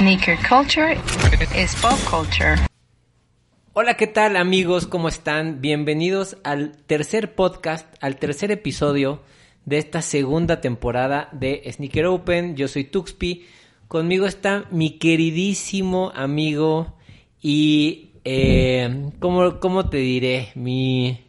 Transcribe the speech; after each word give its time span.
Sneaker 0.00 0.38
culture 0.48 0.96
is 1.54 1.74
pop 1.82 1.98
culture. 2.08 2.56
Hola, 3.74 3.98
¿qué 3.98 4.06
tal 4.06 4.38
amigos? 4.38 4.86
¿Cómo 4.86 5.08
están? 5.08 5.60
Bienvenidos 5.60 6.38
al 6.42 6.72
tercer 6.86 7.34
podcast, 7.34 7.86
al 8.02 8.16
tercer 8.16 8.50
episodio 8.50 9.20
de 9.66 9.76
esta 9.76 10.00
segunda 10.00 10.62
temporada 10.62 11.28
de 11.32 11.70
Sneaker 11.70 12.06
Open. 12.06 12.56
Yo 12.56 12.66
soy 12.66 12.84
Tuxpi. 12.84 13.44
Conmigo 13.88 14.24
está 14.24 14.64
mi 14.70 14.98
queridísimo 14.98 16.12
amigo 16.14 16.96
y, 17.42 18.12
eh, 18.24 19.10
¿cómo, 19.18 19.60
¿cómo 19.60 19.90
te 19.90 19.98
diré? 19.98 20.48
Mi, 20.54 21.26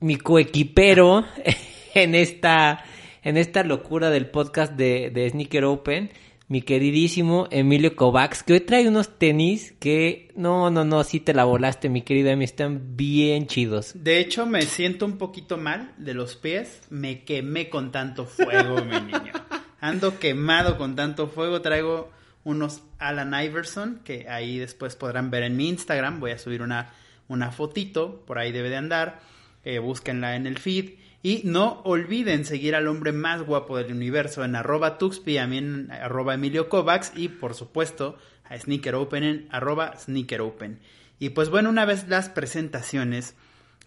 mi 0.00 0.16
coequipero 0.16 1.24
en 1.94 2.14
esta, 2.14 2.84
en 3.22 3.38
esta 3.38 3.64
locura 3.64 4.10
del 4.10 4.26
podcast 4.26 4.74
de 4.74 5.30
Sneaker 5.30 5.64
Open 5.64 6.10
mi 6.48 6.62
queridísimo 6.62 7.48
Emilio 7.50 7.96
Kovacs, 7.96 8.42
que 8.42 8.52
hoy 8.52 8.60
trae 8.60 8.86
unos 8.86 9.18
tenis 9.18 9.74
que 9.80 10.30
no, 10.36 10.70
no, 10.70 10.84
no, 10.84 11.02
sí 11.04 11.20
te 11.20 11.32
la 11.32 11.44
volaste, 11.44 11.88
mi 11.88 12.02
querida 12.02 12.32
Emi, 12.32 12.44
están 12.44 12.96
bien 12.96 13.46
chidos. 13.46 13.92
De 13.94 14.18
hecho, 14.18 14.44
me 14.46 14.62
siento 14.62 15.06
un 15.06 15.16
poquito 15.16 15.56
mal 15.56 15.92
de 15.96 16.14
los 16.14 16.36
pies, 16.36 16.82
me 16.90 17.24
quemé 17.24 17.70
con 17.70 17.92
tanto 17.92 18.26
fuego, 18.26 18.84
mi 18.84 19.00
niño. 19.00 19.32
Ando 19.80 20.18
quemado 20.18 20.76
con 20.76 20.96
tanto 20.96 21.28
fuego, 21.28 21.60
traigo 21.62 22.10
unos 22.44 22.82
Alan 22.98 23.34
Iverson, 23.42 24.00
que 24.04 24.28
ahí 24.28 24.58
después 24.58 24.96
podrán 24.96 25.30
ver 25.30 25.44
en 25.44 25.56
mi 25.56 25.68
Instagram, 25.68 26.20
voy 26.20 26.32
a 26.32 26.38
subir 26.38 26.62
una, 26.62 26.92
una 27.26 27.50
fotito, 27.52 28.22
por 28.26 28.38
ahí 28.38 28.52
debe 28.52 28.68
de 28.68 28.76
andar, 28.76 29.20
eh, 29.64 29.78
búsquenla 29.78 30.36
en 30.36 30.46
el 30.46 30.58
feed. 30.58 30.90
Y 31.24 31.40
no 31.44 31.80
olviden 31.84 32.44
seguir 32.44 32.74
al 32.74 32.86
hombre 32.86 33.10
más 33.10 33.40
guapo 33.40 33.78
del 33.78 33.92
universo 33.92 34.44
en 34.44 34.56
arroba 34.56 34.98
tuxpi, 34.98 35.38
a 35.38 35.46
mí 35.46 35.56
en 35.56 35.90
arroba 35.90 36.34
Emilio 36.34 36.68
Kovacs 36.68 37.12
y 37.16 37.28
por 37.28 37.54
supuesto 37.54 38.18
a 38.44 38.58
Sneaker 38.58 38.94
Open 38.94 39.24
en 39.24 39.48
arroba 39.50 39.96
Sneaker 39.96 40.42
Open. 40.42 40.80
Y 41.18 41.30
pues 41.30 41.48
bueno, 41.48 41.70
una 41.70 41.86
vez 41.86 42.08
las 42.08 42.28
presentaciones, 42.28 43.36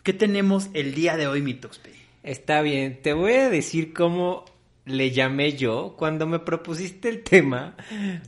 ¿qué 0.01 0.13
tenemos 0.13 0.69
el 0.73 0.95
día 0.95 1.15
de 1.15 1.27
hoy, 1.27 1.43
mi 1.43 1.53
Tuxpi? 1.53 1.91
Está 2.23 2.63
bien, 2.63 3.03
te 3.03 3.13
voy 3.13 3.33
a 3.33 3.51
decir 3.51 3.93
cómo 3.93 4.43
le 4.85 5.11
llamé 5.11 5.53
yo 5.53 5.93
cuando 5.95 6.25
me 6.25 6.39
propusiste 6.39 7.07
el 7.07 7.21
tema. 7.21 7.75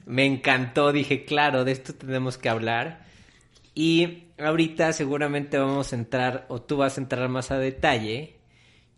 Me 0.06 0.28
encantó, 0.28 0.92
dije, 0.92 1.26
claro, 1.26 1.66
de 1.66 1.72
esto 1.72 1.96
tenemos 1.96 2.38
que 2.38 2.50
hablar. 2.50 3.08
Y 3.73 4.26
ahorita 4.38 4.94
seguramente 4.94 5.58
vamos 5.58 5.94
a 5.94 5.96
entrar, 5.96 6.46
o 6.48 6.62
tú 6.62 6.78
vas 6.78 7.00
a 7.00 7.02
entrar 7.02 7.28
más 7.28 7.50
a 7.50 7.58
detalle 7.58 8.39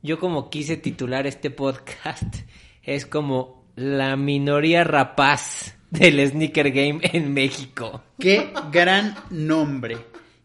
yo 0.03 0.19
como 0.19 0.49
quise 0.49 0.77
titular 0.77 1.27
este 1.27 1.52
podcast, 1.52 2.35
es 2.83 3.05
como 3.05 3.66
la 3.75 4.16
minoría 4.16 4.83
rapaz 4.83 5.77
del 5.89 6.25
sneaker 6.27 6.71
game 6.71 6.99
en 7.03 7.33
México. 7.33 8.03
Qué 8.19 8.52
gran 8.72 9.16
nombre. 9.29 9.97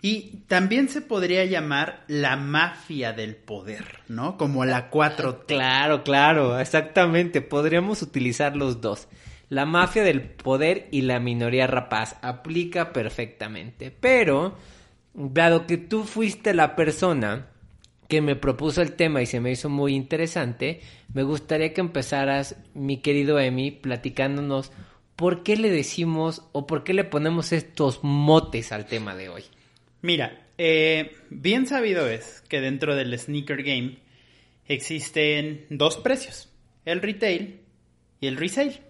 Y 0.03 0.43
también 0.47 0.89
se 0.89 1.01
podría 1.01 1.45
llamar 1.47 2.05
la 2.07 2.37
mafia 2.37 3.13
del 3.13 3.35
poder, 3.35 4.01
¿no? 4.09 4.37
Como 4.37 4.65
la 4.65 4.91
4. 4.91 5.47
Claro, 5.47 6.05
claro, 6.05 6.61
exactamente. 6.61 7.41
Podríamos 7.41 8.03
utilizar 8.03 8.57
los 8.57 8.81
dos. 8.81 9.09
La 9.49 9.65
mafia 9.65 10.05
del 10.05 10.23
poder 10.23 10.89
y 10.93 11.03
la 11.03 11.19
minoría 11.19 11.67
rapaz 11.67 12.17
aplica 12.23 12.93
perfectamente. 12.93 13.91
Pero, 13.91 14.57
dado 15.15 15.67
que 15.67 15.77
tú 15.77 16.05
fuiste 16.05 16.55
la 16.55 16.77
persona 16.77 17.49
que 18.09 18.21
me 18.21 18.37
propuso 18.37 18.83
el 18.83 18.93
tema 18.93 19.23
y 19.23 19.27
se 19.27 19.41
me 19.41 19.51
hizo 19.51 19.69
muy 19.69 19.95
interesante, 19.95 20.81
me 21.13 21.23
gustaría 21.23 21.73
que 21.73 21.81
empezaras, 21.81 22.57
mi 22.75 22.99
querido 22.99 23.39
Emi, 23.41 23.71
platicándonos 23.71 24.73
por 25.17 25.43
qué 25.43 25.57
le 25.57 25.71
decimos 25.71 26.43
o 26.53 26.67
por 26.67 26.85
qué 26.85 26.95
le 26.95 27.05
ponemos 27.05 27.53
estos 27.53 28.01
motes 28.03 28.73
al 28.73 28.87
tema 28.87 29.17
de 29.17 29.29
hoy. 29.29 29.45
Mira, 30.03 30.47
eh, 30.59 31.17
bien 31.31 31.67
sabido 31.67 32.09
es 32.09 32.43
que 32.49 32.61
dentro 32.61 32.95
del 32.95 33.19
sneaker 33.19 33.63
game 33.63 33.99
existen 34.67 35.67
dos 35.71 35.97
precios, 35.97 36.49
el 36.85 37.01
retail 37.01 37.61
y 38.21 38.27
el 38.27 38.37
resale. 38.37 38.81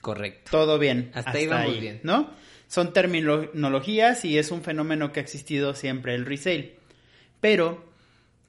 Correcto. 0.00 0.50
Todo 0.50 0.78
bien. 0.78 1.10
Hasta, 1.14 1.32
ahí 1.32 1.46
vamos 1.46 1.80
bien. 1.80 2.00
¿No? 2.02 2.30
Son 2.66 2.92
terminologías 2.92 4.24
y 4.24 4.38
es 4.38 4.50
un 4.50 4.62
fenómeno 4.62 5.12
que 5.12 5.20
ha 5.20 5.22
existido 5.22 5.74
siempre 5.74 6.14
el 6.14 6.26
resale. 6.26 6.74
Pero 7.40 7.93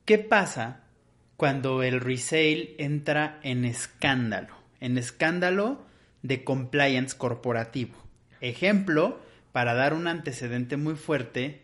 ¿Qué 0.05 0.19
pasa 0.19 0.81
cuando 1.35 1.81
el 1.81 1.99
resale 1.99 2.75
entra 2.77 3.39
en 3.41 3.65
escándalo? 3.65 4.53
En 4.79 4.99
escándalo 4.99 5.83
de 6.21 6.43
compliance 6.43 7.17
corporativo. 7.17 7.95
Ejemplo, 8.39 9.19
para 9.51 9.73
dar 9.73 9.95
un 9.95 10.07
antecedente 10.07 10.77
muy 10.77 10.93
fuerte, 10.93 11.61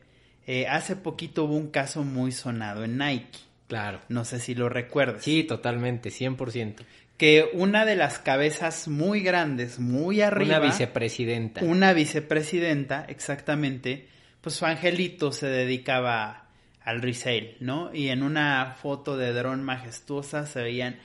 eh, 0.48 0.66
hace 0.68 0.96
poquito 0.96 1.44
hubo 1.44 1.56
un 1.56 1.70
caso 1.70 2.04
muy 2.04 2.32
sonado 2.32 2.84
en 2.84 2.98
Nike. 2.98 3.38
Claro. 3.68 4.02
No 4.10 4.26
sé 4.26 4.40
si 4.40 4.56
lo 4.56 4.70
recuerdas. 4.70 5.24
Sí, 5.24 5.44
totalmente, 5.44 6.10
100%. 6.10 6.84
Que 7.18 7.48
una 7.54 7.86
de 7.86 7.96
las 7.96 8.18
cabezas 8.18 8.88
muy 8.88 9.22
grandes, 9.22 9.78
muy 9.78 10.22
arriba. 10.22 10.58
Una 10.58 10.68
vicepresidenta. 10.68 11.64
Una 11.64 11.94
vicepresidenta, 11.94 13.06
exactamente. 13.08 14.08
Pues 14.42 14.56
su 14.56 14.66
angelito 14.66 15.32
se 15.32 15.46
dedicaba 15.46 16.41
al 16.84 17.02
resale, 17.02 17.58
¿no? 17.60 17.94
Y 17.94 18.10
en 18.10 18.24
una 18.24 18.76
foto 18.82 19.18
de 19.18 19.34
dron 19.34 19.64
majestuosa 19.64 20.46
se 20.46 20.62
veían 20.62 20.98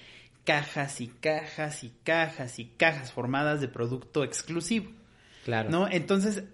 cajas 0.44 1.00
y 1.00 1.08
cajas 1.08 1.84
y 1.84 1.92
cajas 2.04 2.58
y 2.58 2.66
cajas 2.66 3.12
formadas 3.12 3.60
de 3.60 3.68
producto 3.68 4.24
exclusivo. 4.24 4.90
Claro. 5.44 5.70
¿No? 5.70 5.88
Entonces, 5.88 6.44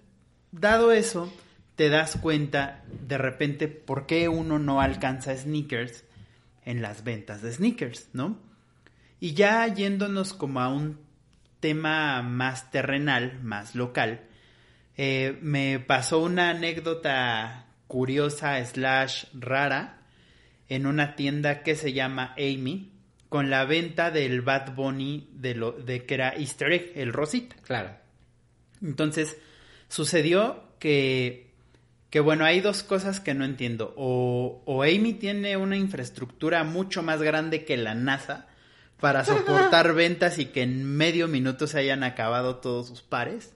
dado 0.51 0.91
eso, 0.91 1.31
te 1.75 1.89
das 1.89 2.17
cuenta 2.17 2.83
de 3.07 3.17
repente 3.17 3.67
por 3.67 4.05
qué 4.05 4.29
uno 4.29 4.59
no 4.59 4.81
alcanza 4.81 5.35
sneakers 5.35 6.03
en 6.65 6.81
las 6.81 7.03
ventas 7.03 7.41
de 7.41 7.51
sneakers, 7.51 8.09
¿no? 8.13 8.37
Y 9.19 9.33
ya 9.33 9.67
yéndonos 9.67 10.33
como 10.33 10.59
a 10.59 10.67
un 10.67 10.99
tema 11.59 12.21
más 12.21 12.71
terrenal, 12.71 13.39
más 13.41 13.73
local, 13.73 14.21
eh, 14.97 15.37
me 15.41 15.79
pasó 15.79 16.19
una 16.19 16.49
anécdota 16.49 17.67
curiosa 17.87 18.63
slash 18.65 19.25
rara 19.33 19.99
en 20.69 20.85
una 20.85 21.15
tienda 21.15 21.63
que 21.63 21.75
se 21.75 21.93
llama 21.93 22.33
Amy 22.37 22.91
con 23.29 23.49
la 23.49 23.65
venta 23.65 24.11
del 24.11 24.41
Bad 24.41 24.75
Bunny 24.75 25.29
de, 25.33 25.55
lo, 25.55 25.71
de 25.71 26.05
que 26.05 26.13
era 26.13 26.35
Easter 26.35 26.71
egg, 26.71 26.91
el 26.95 27.13
rosita. 27.13 27.55
Claro. 27.63 27.95
Entonces, 28.81 29.37
sucedió 29.87 30.63
que, 30.79 31.51
que 32.09 32.19
bueno, 32.19 32.45
hay 32.45 32.61
dos 32.61 32.83
cosas 32.83 33.19
que 33.19 33.33
no 33.33 33.43
entiendo. 33.43 33.93
O, 33.97 34.61
o 34.65 34.83
Amy 34.83 35.13
tiene 35.13 35.57
una 35.57 35.77
infraestructura 35.77 36.63
mucho 36.63 37.01
más 37.01 37.21
grande 37.21 37.65
que 37.65 37.77
la 37.77 37.95
NASA 37.95 38.47
para 38.99 39.25
soportar 39.25 39.93
ventas 39.93 40.39
y 40.39 40.45
que 40.45 40.61
en 40.61 40.85
medio 40.85 41.27
minuto 41.27 41.67
se 41.67 41.79
hayan 41.79 42.03
acabado 42.03 42.57
todos 42.57 42.87
sus 42.87 43.01
pares. 43.01 43.53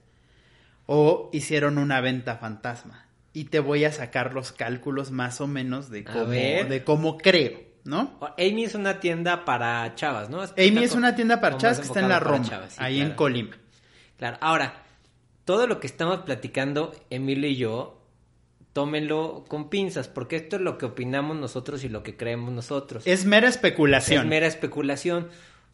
O 0.86 1.30
hicieron 1.32 1.78
una 1.78 2.00
venta 2.00 2.36
fantasma 2.36 3.07
y 3.32 3.44
te 3.44 3.60
voy 3.60 3.84
a 3.84 3.92
sacar 3.92 4.34
los 4.34 4.52
cálculos 4.52 5.10
más 5.10 5.40
o 5.40 5.46
menos 5.46 5.90
de 5.90 6.04
cómo, 6.04 6.30
de 6.30 6.82
cómo 6.84 7.18
creo, 7.18 7.60
¿no? 7.84 8.18
Amy 8.38 8.64
es 8.64 8.74
una 8.74 9.00
tienda 9.00 9.44
para 9.44 9.94
chavas, 9.94 10.30
¿no? 10.30 10.42
Amy 10.42 10.84
es 10.84 10.92
una 10.94 11.14
tienda 11.14 11.40
para 11.40 11.56
chavas 11.56 11.80
que 11.80 11.86
está 11.86 12.00
en 12.00 12.08
la 12.08 12.20
Roma, 12.20 12.68
ahí 12.78 13.00
en 13.00 13.12
Colima. 13.12 13.56
Claro, 14.16 14.38
ahora, 14.40 14.82
todo 15.44 15.66
lo 15.66 15.78
que 15.78 15.86
estamos 15.86 16.20
platicando, 16.20 16.92
Emilio 17.10 17.48
y 17.48 17.56
yo, 17.56 18.02
tómenlo 18.72 19.44
con 19.46 19.70
pinzas, 19.70 20.08
porque 20.08 20.36
esto 20.36 20.56
es 20.56 20.62
lo 20.62 20.78
que 20.78 20.86
opinamos 20.86 21.36
nosotros 21.36 21.84
y 21.84 21.88
lo 21.88 22.02
que 22.02 22.16
creemos 22.16 22.52
nosotros. 22.52 23.06
Es 23.06 23.24
mera 23.24 23.48
especulación. 23.48 24.22
Es 24.22 24.28
mera 24.28 24.46
especulación, 24.46 25.28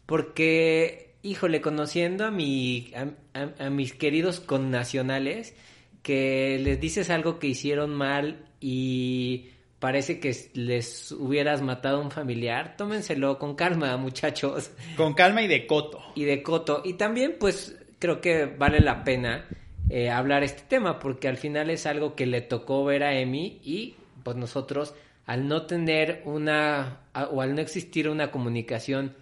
porque, 0.05 1.15
híjole, 1.23 1.61
conociendo 1.61 2.25
a, 2.25 2.31
mi, 2.31 2.93
a 3.33 3.69
mis 3.69 3.93
queridos 3.93 4.39
connacionales, 4.39 5.55
que 6.05 6.59
les 6.61 6.79
dices 6.79 7.09
algo 7.09 7.39
que 7.39 7.47
hicieron 7.47 7.95
mal 7.95 8.45
y 8.61 9.49
parece 9.79 10.19
que 10.19 10.35
les 10.53 11.11
hubieras 11.11 11.63
matado 11.63 11.97
a 11.97 12.01
un 12.01 12.11
familiar, 12.11 12.77
tómenselo 12.77 13.39
con 13.39 13.55
calma, 13.55 13.97
muchachos. 13.97 14.69
Con 14.97 15.15
calma 15.15 15.41
y 15.41 15.47
de 15.47 15.65
coto. 15.65 16.03
Y 16.13 16.25
de 16.25 16.43
coto. 16.43 16.83
Y 16.85 16.93
también, 16.93 17.37
pues, 17.39 17.75
creo 17.97 18.21
que 18.21 18.45
vale 18.45 18.81
la 18.81 19.03
pena 19.03 19.47
eh, 19.89 20.11
hablar 20.11 20.43
este 20.43 20.61
tema, 20.61 20.99
porque 20.99 21.27
al 21.27 21.37
final 21.37 21.71
es 21.71 21.87
algo 21.87 22.13
que 22.13 22.27
le 22.27 22.41
tocó 22.41 22.85
ver 22.85 23.01
a 23.01 23.17
Emi 23.17 23.59
y, 23.63 23.95
pues, 24.21 24.37
nosotros, 24.37 24.93
al 25.25 25.47
no 25.47 25.65
tener 25.65 26.21
una, 26.25 26.99
o 27.31 27.41
al 27.41 27.55
no 27.55 27.61
existir 27.61 28.09
una 28.09 28.29
comunicación 28.29 29.15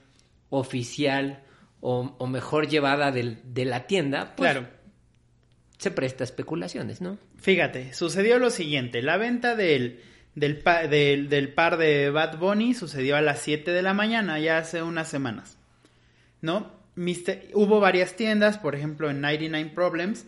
oficial 0.50 1.44
o, 1.80 2.28
mejor 2.28 2.68
llevada 2.68 3.14
de 3.14 3.66
la 3.66 3.88
tienda, 3.88 4.34
pues, 4.36 4.52
claro 4.52 4.83
se 5.78 5.92
presta 5.92 6.24
a 6.24 6.26
especulaciones, 6.26 7.02
¿no? 7.02 7.18
Fíjate, 7.38 7.94
sucedió 7.94 8.40
lo 8.40 8.50
siguiente, 8.50 9.02
la 9.02 9.18
venta 9.18 9.56
del, 9.56 10.02
del, 10.36 10.58
par 10.58 11.78
de 11.78 12.10
Bad 12.10 12.38
Bunny 12.38 12.74
sucedió 12.74 13.16
a 13.16 13.22
las 13.22 13.40
7 13.40 13.72
de 13.72 13.82
la 13.82 13.94
mañana, 13.94 14.40
ya 14.40 14.58
hace 14.58 14.82
unas 14.82 15.10
semanas, 15.10 15.58
¿no? 16.42 16.84
hubo 17.54 17.80
varias 17.80 18.16
tiendas, 18.16 18.60
por 18.60 18.76
ejemplo 18.76 19.10
en 19.10 19.20
99 19.20 19.72
Problems, 19.74 20.28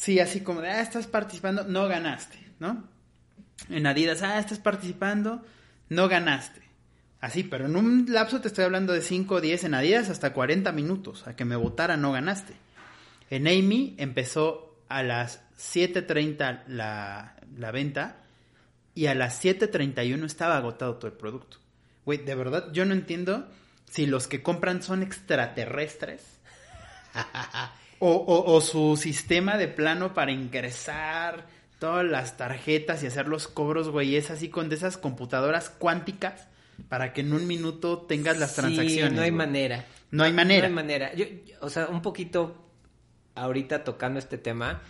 Sí, 0.00 0.18
así 0.18 0.40
como 0.40 0.62
de, 0.62 0.70
ah, 0.70 0.80
estás 0.80 1.06
participando, 1.06 1.64
no 1.64 1.86
ganaste, 1.86 2.38
¿no? 2.58 2.84
En 3.68 3.86
Adidas, 3.86 4.22
ah, 4.22 4.38
estás 4.38 4.58
participando, 4.58 5.44
no 5.90 6.08
ganaste. 6.08 6.62
Así, 7.20 7.42
pero 7.42 7.66
en 7.66 7.76
un 7.76 8.06
lapso 8.08 8.40
te 8.40 8.48
estoy 8.48 8.64
hablando 8.64 8.94
de 8.94 9.02
5 9.02 9.34
o 9.34 9.40
10 9.42 9.64
en 9.64 9.74
Adidas 9.74 10.08
hasta 10.08 10.32
40 10.32 10.72
minutos. 10.72 11.26
A 11.26 11.36
que 11.36 11.44
me 11.44 11.54
votara 11.54 11.98
no 11.98 12.12
ganaste. 12.12 12.54
En 13.30 13.46
Amy 13.46 13.94
empezó 13.98 14.76
a 14.88 15.02
las 15.02 15.40
7.30 15.56 16.64
la, 16.66 17.36
la 17.56 17.70
venta 17.70 18.16
y 18.94 19.06
a 19.06 19.14
las 19.14 19.42
7.31 19.44 20.24
estaba 20.26 20.56
agotado 20.56 20.96
todo 20.96 21.06
el 21.06 21.16
producto. 21.16 21.58
Güey, 22.04 22.18
de 22.18 22.34
verdad, 22.34 22.72
yo 22.72 22.84
no 22.84 22.92
entiendo 22.94 23.46
si 23.88 24.06
los 24.06 24.26
que 24.26 24.42
compran 24.42 24.82
son 24.82 25.02
extraterrestres 25.02 26.38
o, 27.98 28.10
o, 28.10 28.52
o 28.54 28.60
su 28.60 28.96
sistema 28.96 29.56
de 29.58 29.68
plano 29.68 30.14
para 30.14 30.32
ingresar 30.32 31.46
todas 31.78 32.04
las 32.04 32.36
tarjetas 32.36 33.02
y 33.02 33.06
hacer 33.06 33.28
los 33.28 33.48
cobros, 33.48 33.88
güey, 33.88 34.16
es 34.16 34.30
así 34.30 34.48
con 34.48 34.68
de 34.68 34.76
esas 34.76 34.96
computadoras 34.98 35.70
cuánticas 35.70 36.46
para 36.88 37.12
que 37.12 37.20
en 37.22 37.32
un 37.32 37.46
minuto 37.46 37.98
tengas 37.98 38.38
las 38.38 38.50
Sí, 38.54 38.60
transacciones. 38.60 39.12
no 39.14 39.22
hay 39.22 39.30
güey. 39.30 39.38
manera. 39.38 39.84
No 40.10 40.24
hay 40.24 40.32
manera. 40.32 40.68
No 40.68 40.78
hay 40.78 40.84
manera. 40.84 41.14
Yo, 41.14 41.24
yo- 41.26 41.56
o 41.60 41.68
sea, 41.70 41.86
un 41.88 42.02
poquito 42.02 42.69
ahorita 43.34 43.84
tocando 43.84 44.18
este 44.18 44.38
tema, 44.38 44.82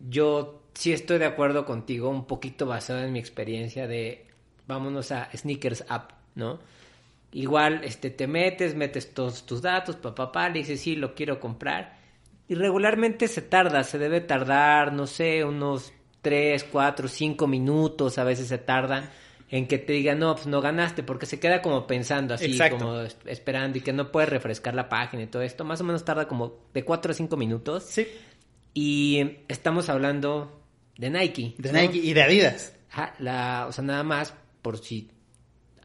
yo 0.00 0.62
sí 0.74 0.92
estoy 0.92 1.18
de 1.18 1.26
acuerdo 1.26 1.64
contigo, 1.64 2.08
un 2.08 2.26
poquito 2.26 2.66
basado 2.66 3.00
en 3.00 3.12
mi 3.12 3.18
experiencia 3.18 3.86
de 3.86 4.26
vámonos 4.66 5.12
a 5.12 5.30
Sneakers 5.34 5.84
App, 5.88 6.12
¿no? 6.34 6.58
Igual, 7.32 7.82
este, 7.84 8.10
te 8.10 8.26
metes, 8.26 8.74
metes 8.74 9.12
todos 9.12 9.44
tus 9.44 9.60
datos, 9.60 9.96
papá, 9.96 10.26
papá, 10.26 10.48
le 10.48 10.60
dices, 10.60 10.80
sí, 10.80 10.94
lo 10.94 11.14
quiero 11.14 11.40
comprar. 11.40 11.98
Y 12.46 12.54
regularmente 12.54 13.26
se 13.26 13.42
tarda, 13.42 13.82
se 13.82 13.98
debe 13.98 14.20
tardar, 14.20 14.92
no 14.92 15.06
sé, 15.06 15.44
unos 15.44 15.92
3, 16.22 16.64
4, 16.64 17.08
5 17.08 17.46
minutos, 17.46 18.18
a 18.18 18.24
veces 18.24 18.48
se 18.48 18.58
tardan 18.58 19.10
en 19.50 19.66
que 19.68 19.78
te 19.78 19.92
digan, 19.92 20.18
no, 20.18 20.34
pues 20.34 20.46
no 20.46 20.60
ganaste, 20.60 21.02
porque 21.02 21.26
se 21.26 21.38
queda 21.38 21.62
como 21.62 21.86
pensando 21.86 22.34
así, 22.34 22.46
Exacto. 22.46 22.78
como 22.78 23.00
es- 23.00 23.16
esperando 23.26 23.78
y 23.78 23.80
que 23.82 23.92
no 23.92 24.10
puede 24.10 24.26
refrescar 24.26 24.74
la 24.74 24.88
página 24.88 25.22
y 25.22 25.26
todo 25.26 25.42
esto. 25.42 25.64
Más 25.64 25.80
o 25.80 25.84
menos 25.84 26.04
tarda 26.04 26.26
como 26.26 26.58
de 26.72 26.84
4 26.84 27.12
a 27.12 27.14
5 27.14 27.36
minutos. 27.36 27.84
Sí, 27.84 28.06
Y 28.72 29.38
estamos 29.48 29.88
hablando 29.88 30.60
de 30.98 31.10
Nike. 31.10 31.54
de 31.58 31.72
¿no? 31.72 31.80
Nike 31.80 31.98
y 31.98 32.12
de 32.12 32.22
Adidas. 32.22 32.74
Ajá, 32.90 33.14
la, 33.20 33.66
o 33.68 33.72
sea, 33.72 33.84
nada 33.84 34.02
más, 34.02 34.34
por 34.62 34.78
si 34.78 35.10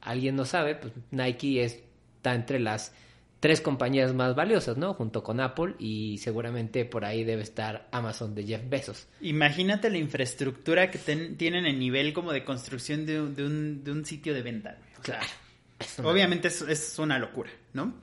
alguien 0.01 0.35
no 0.35 0.45
sabe, 0.45 0.75
pues 0.75 0.93
Nike 1.11 1.63
es- 1.63 1.79
está 2.17 2.33
entre 2.33 2.59
las 2.59 2.93
tres 3.39 3.61
compañías 3.61 4.13
más 4.13 4.35
valiosas, 4.35 4.77
¿no? 4.77 4.93
Junto 4.93 5.23
con 5.23 5.39
Apple 5.39 5.75
y 5.79 6.17
seguramente 6.17 6.83
por 6.85 7.05
ahí 7.05 7.23
debe 7.23 7.41
estar 7.43 7.87
Amazon 7.91 8.35
de 8.35 8.43
Jeff 8.45 8.61
Bezos. 8.69 9.07
Imagínate 9.21 9.89
la 9.89 9.97
infraestructura 9.97 10.91
que 10.91 10.97
ten- 10.97 11.37
tienen 11.37 11.65
en 11.65 11.79
nivel 11.79 12.11
como 12.13 12.31
de 12.33 12.43
construcción 12.43 13.05
de, 13.05 13.21
un- 13.21 13.35
de 13.35 13.45
un, 13.45 13.83
de 13.83 13.91
un 13.91 14.05
sitio 14.05 14.33
de 14.33 14.41
venta. 14.41 14.77
O 14.99 15.03
sea, 15.03 15.19
Claro. 15.19 15.31
Es 15.79 15.97
Obviamente 15.99 16.49
es, 16.49 16.61
es 16.63 16.99
una 16.99 17.17
locura, 17.19 17.49
¿no? 17.73 17.93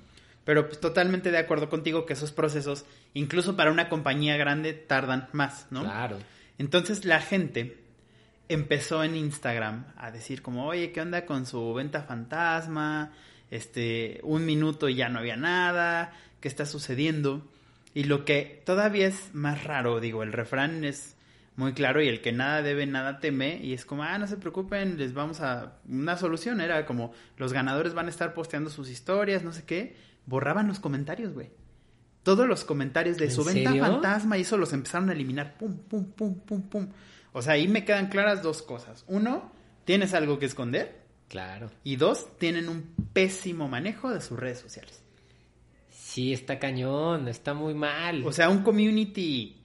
Pero 0.45 0.67
pues, 0.69 0.81
totalmente 0.81 1.31
de 1.31 1.37
acuerdo 1.39 1.69
contigo 1.69 2.07
que 2.07 2.15
esos 2.15 2.33
procesos, 2.33 2.87
incluso 3.13 3.55
para 3.57 3.71
una 3.71 3.91
compañía 3.91 4.39
grande, 4.39 4.73
tardan 4.73 5.29
más, 5.33 5.67
¿no? 5.71 5.83
Claro. 5.83 6.17
Entonces 6.57 7.05
la 7.05 7.21
gente 7.21 7.77
empezó 8.49 9.05
en 9.05 9.15
Instagram 9.17 9.87
a 9.97 10.11
decir 10.11 10.41
como, 10.41 10.67
oye, 10.69 10.93
¿qué 10.93 11.03
onda 11.03 11.27
con 11.27 11.45
su 11.45 11.75
venta 11.75 12.03
fantasma? 12.05 13.13
Este, 13.51 14.21
un 14.23 14.45
minuto 14.45 14.89
y 14.89 14.97
ya 14.97 15.09
no 15.09 15.19
había 15.21 15.37
nada, 15.37 16.13
¿qué 16.41 16.49
está 16.49 16.67
sucediendo? 16.67 17.49
Y 17.95 18.05
lo 18.05 18.25
que 18.25 18.63
todavía 18.67 19.07
es 19.07 19.31
más 19.33 19.65
raro, 19.65 20.01
digo, 20.01 20.23
el 20.23 20.33
refrán 20.33 20.85
es 20.85 21.17
muy 21.57 21.73
claro 21.73 22.03
y 22.03 22.09
el 22.09 22.21
que 22.21 22.33
nada 22.33 22.61
debe, 22.63 22.87
nada 22.87 23.19
teme, 23.19 23.59
y 23.63 23.73
es 23.73 23.87
como, 23.87 24.03
ah, 24.03 24.19
no 24.19 24.27
se 24.27 24.37
preocupen, 24.37 24.99
les 24.99 25.15
vamos 25.15 25.41
a... 25.41 25.79
Una 25.89 26.17
solución 26.17 26.61
era 26.61 26.85
como, 26.85 27.13
los 27.39 27.53
ganadores 27.53 27.95
van 27.95 28.07
a 28.07 28.11
estar 28.11 28.35
posteando 28.35 28.69
sus 28.69 28.91
historias, 28.91 29.43
no 29.43 29.53
sé 29.53 29.65
qué, 29.65 29.97
borraban 30.27 30.69
los 30.69 30.81
comentarios, 30.81 31.33
güey. 31.33 31.51
Todos 32.23 32.47
los 32.47 32.65
comentarios 32.65 33.17
de 33.17 33.27
¿En 33.27 33.31
su 33.31 33.45
venta 33.45 33.71
serio? 33.71 33.85
fantasma 33.85 34.37
y 34.37 34.43
eso 34.43 34.59
los 34.59 34.73
empezaron 34.73 35.09
a 35.09 35.13
eliminar, 35.13 35.57
pum, 35.57 35.79
pum, 35.79 36.13
pum, 36.13 36.41
pum, 36.41 36.63
pum. 36.63 36.89
O 37.33 37.41
sea, 37.41 37.55
ahí 37.55 37.69
me 37.69 37.85
quedan 37.85 38.09
claras 38.09 38.43
dos 38.43 38.63
cosas. 38.63 39.05
Uno, 39.07 39.53
tienes 39.85 40.13
algo 40.13 40.39
que 40.39 40.47
esconder. 40.47 41.06
Claro. 41.29 41.71
Y 41.85 41.97
dos, 41.97 42.39
tienen 42.39 42.69
un 42.69 42.95
pésimo 43.13 43.69
manejo 43.69 44.11
de 44.11 44.21
sus 44.21 44.39
redes 44.39 44.61
sociales. 44.61 45.03
Sí, 45.91 46.33
está 46.33 46.59
cañón, 46.59 47.29
está 47.29 47.53
muy 47.53 47.75
mal. 47.75 48.25
O 48.25 48.33
sea, 48.33 48.49
un 48.49 48.63
community 48.63 49.57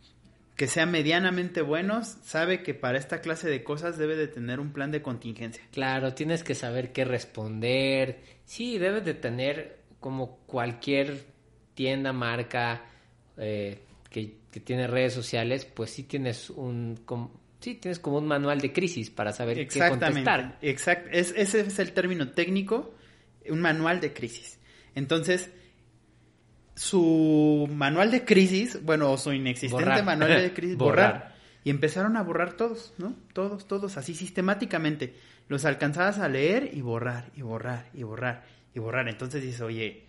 que 0.55 0.67
sea 0.67 0.85
medianamente 0.85 1.61
bueno 1.61 2.03
sabe 2.03 2.61
que 2.61 2.73
para 2.73 2.97
esta 2.97 3.21
clase 3.21 3.49
de 3.49 3.63
cosas 3.63 3.97
debe 3.97 4.15
de 4.15 4.27
tener 4.27 4.59
un 4.59 4.73
plan 4.73 4.91
de 4.91 5.01
contingencia. 5.01 5.63
Claro, 5.71 6.13
tienes 6.13 6.43
que 6.43 6.55
saber 6.55 6.91
qué 6.91 7.05
responder. 7.05 8.21
Sí, 8.45 8.77
debes 8.77 9.05
de 9.05 9.13
tener 9.13 9.79
como 9.99 10.37
cualquier 10.45 11.25
tienda, 11.73 12.11
marca 12.11 12.85
eh, 13.37 13.79
que, 14.09 14.35
que 14.51 14.59
tiene 14.59 14.87
redes 14.87 15.13
sociales, 15.13 15.65
pues 15.65 15.91
sí 15.91 16.03
tienes 16.03 16.49
un 16.49 16.99
sí 17.61 17.75
tienes 17.75 17.99
como 17.99 18.17
un 18.17 18.27
manual 18.27 18.59
de 18.59 18.73
crisis 18.73 19.09
para 19.09 19.31
saber 19.31 19.55
qué 19.55 19.61
Exactamente. 19.63 20.05
contestar. 20.29 20.57
Exact, 20.61 21.07
es, 21.11 21.33
ese 21.37 21.61
es 21.61 21.79
el 21.79 21.93
término 21.93 22.29
técnico, 22.31 22.93
un 23.49 23.61
manual 23.61 24.01
de 24.01 24.11
crisis. 24.13 24.59
Entonces, 24.95 25.49
su 26.75 27.69
manual 27.73 28.11
de 28.11 28.25
crisis, 28.25 28.83
bueno, 28.83 29.11
o 29.11 29.17
su 29.17 29.33
inexistente 29.33 29.85
Borrar. 29.85 30.03
manual 30.03 30.41
de 30.41 30.53
crisis, 30.53 30.77
Borrar. 30.77 31.13
borrar. 31.13 31.35
Y 31.63 31.69
empezaron 31.69 32.17
a 32.17 32.23
borrar 32.23 32.53
todos, 32.53 32.93
¿no? 32.97 33.15
Todos, 33.33 33.67
todos, 33.67 33.97
así 33.97 34.15
sistemáticamente. 34.15 35.13
Los 35.47 35.65
alcanzabas 35.65 36.17
a 36.19 36.27
leer 36.27 36.71
y 36.73 36.81
borrar, 36.81 37.29
y 37.35 37.43
borrar, 37.43 37.89
y 37.93 38.03
borrar, 38.03 38.43
y 38.73 38.79
borrar. 38.79 39.07
Entonces 39.09 39.43
dices, 39.43 39.61
oye, 39.61 40.05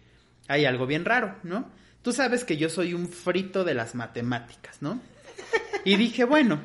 hay 0.49 0.65
algo 0.65 0.87
bien 0.87 1.05
raro, 1.05 1.37
¿no? 1.43 1.71
Tú 2.01 2.13
sabes 2.13 2.45
que 2.45 2.57
yo 2.57 2.69
soy 2.71 2.95
un 2.95 3.07
frito 3.09 3.65
de 3.65 3.75
las 3.75 3.95
matemáticas, 3.95 4.81
¿no? 4.81 5.01
Y 5.85 5.97
dije, 5.97 6.25
bueno, 6.25 6.61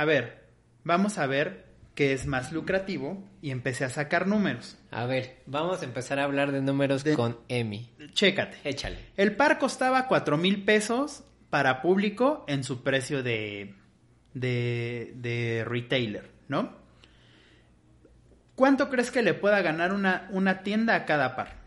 a 0.00 0.04
ver, 0.04 0.44
vamos 0.84 1.18
a 1.18 1.26
ver 1.26 1.66
qué 1.94 2.12
es 2.12 2.26
más 2.26 2.52
lucrativo 2.52 3.22
y 3.42 3.50
empecé 3.50 3.84
a 3.84 3.90
sacar 3.90 4.26
números. 4.26 4.78
A 4.90 5.04
ver, 5.06 5.42
vamos 5.46 5.82
a 5.82 5.84
empezar 5.84 6.18
a 6.18 6.24
hablar 6.24 6.52
de 6.52 6.62
números 6.62 7.04
De- 7.04 7.14
con 7.14 7.38
Emi. 7.48 7.90
Chécate. 8.12 8.58
Échale. 8.64 8.96
El 9.16 9.36
par 9.36 9.58
costaba 9.58 10.06
cuatro 10.08 10.36
mil 10.38 10.64
pesos 10.64 11.24
para 11.50 11.82
público 11.82 12.44
en 12.48 12.64
su 12.64 12.82
precio 12.82 13.22
de, 13.22 13.74
de, 14.34 15.12
de 15.16 15.64
retailer, 15.66 16.30
¿no? 16.48 16.78
¿Cuánto 18.54 18.90
crees 18.90 19.10
que 19.10 19.22
le 19.22 19.34
pueda 19.34 19.62
ganar 19.62 19.92
una, 19.92 20.28
una 20.32 20.62
tienda 20.62 20.94
a 20.94 21.04
cada 21.06 21.34
par? 21.34 21.58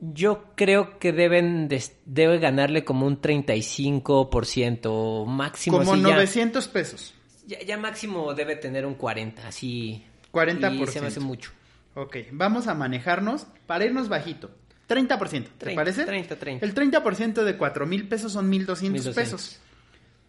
Yo 0.00 0.44
creo 0.54 0.98
que 1.00 1.12
deben 1.12 1.66
de- 1.68 1.82
debe 2.04 2.38
ganarle 2.38 2.84
como 2.84 3.04
un 3.06 3.20
35% 3.20 5.26
máximo. 5.26 5.78
Como 5.78 5.96
ya- 5.96 6.02
900 6.14 6.68
pesos. 6.68 7.14
Ya, 7.48 7.60
ya 7.62 7.76
máximo 7.78 8.34
debe 8.34 8.56
tener 8.56 8.84
un 8.84 8.94
40, 8.94 9.48
así. 9.48 10.04
40%. 10.32 10.82
Y 10.82 10.86
se 10.92 11.00
me 11.00 11.06
hace 11.06 11.20
mucho. 11.20 11.50
Ok, 11.94 12.16
vamos 12.30 12.66
a 12.68 12.74
manejarnos 12.74 13.46
para 13.66 13.86
irnos 13.86 14.08
bajito. 14.10 14.50
30%, 14.86 15.18
¿te 15.44 15.64
30, 15.64 15.74
parece? 15.74 16.04
30, 16.04 16.36
30. 16.38 16.64
El 16.66 16.74
30% 16.74 17.42
de 17.44 17.56
4 17.56 17.86
mil 17.86 18.06
pesos 18.06 18.32
son 18.32 18.48
1200 18.50 18.92
1200. 19.06 19.14
pesos. 19.42 19.60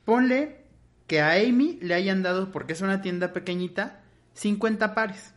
Ponle 0.05 0.61
que 1.07 1.19
a 1.21 1.33
Amy 1.33 1.77
le 1.81 1.93
hayan 1.93 2.23
dado, 2.23 2.51
porque 2.51 2.71
es 2.73 2.81
una 2.81 3.01
tienda 3.01 3.33
pequeñita, 3.33 4.01
50 4.33 4.95
pares. 4.95 5.33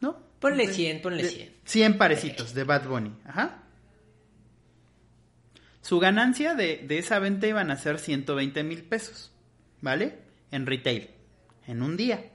¿No? 0.00 0.16
Ponle 0.38 0.68
De- 0.68 0.72
100, 0.72 1.02
ponle 1.02 1.22
de- 1.24 1.28
100. 1.28 1.54
100 1.64 1.98
parecitos 1.98 2.54
de 2.54 2.62
Bad 2.64 2.86
Bunny. 2.88 3.12
Ajá. 3.24 3.62
Su 5.80 5.98
ganancia 5.98 6.54
de, 6.54 6.84
de 6.86 6.98
esa 6.98 7.18
venta 7.18 7.46
iban 7.46 7.70
a 7.70 7.76
ser 7.76 7.98
120 7.98 8.62
mil 8.64 8.82
pesos. 8.84 9.32
¿Vale? 9.80 10.23
En 10.54 10.66
retail. 10.66 11.10
En 11.66 11.82
un 11.82 11.96
día. 11.96 12.30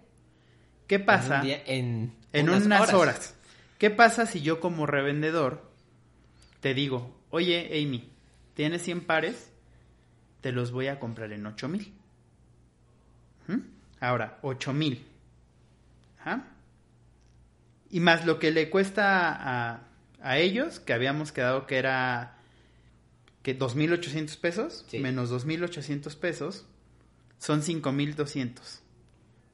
¿Qué 0.88 1.00
pasa? 1.00 1.36
En, 1.36 1.40
un 1.42 1.46
día- 1.48 1.64
en 1.66 2.14
En 2.34 2.50
unas, 2.50 2.94
horas. 2.94 3.36
¿Qué 3.78 3.90
pasa 3.90 4.26
si 4.26 4.42
yo 4.42 4.60
como 4.60 4.86
revendedor 4.86 5.70
te 6.62 6.74
digo, 6.74 7.16
oye 7.30 7.70
Amy, 7.82 8.10
tienes 8.56 8.82
100 8.84 9.02
pares, 9.06 9.52
te 10.42 10.52
los 10.52 10.72
voy 10.72 10.88
a 10.88 11.00
comprar 11.00 11.32
en 11.32 11.46
8 11.46 11.70
mil? 11.70 11.94
¿Mm? 13.48 13.58
Ahora, 14.02 14.38
8 14.42 14.74
mil. 14.74 15.06
Ajá. 16.20 16.46
Y 17.90 18.00
más 18.02 18.26
lo 18.26 18.38
que 18.40 18.52
le 18.52 18.70
cuesta 18.70 19.30
a, 19.32 19.82
a 20.22 20.38
ellos, 20.38 20.80
que 20.80 20.94
habíamos 20.94 21.32
quedado 21.32 21.66
que 21.66 21.78
era 21.78 22.36
que 23.44 23.58
2.800 23.58 24.38
pesos, 24.40 24.86
Sí. 24.90 25.00
menos 25.00 25.32
2.800 25.32 26.16
pesos, 26.18 26.66
son 27.40 27.62
5.200. 27.64 28.82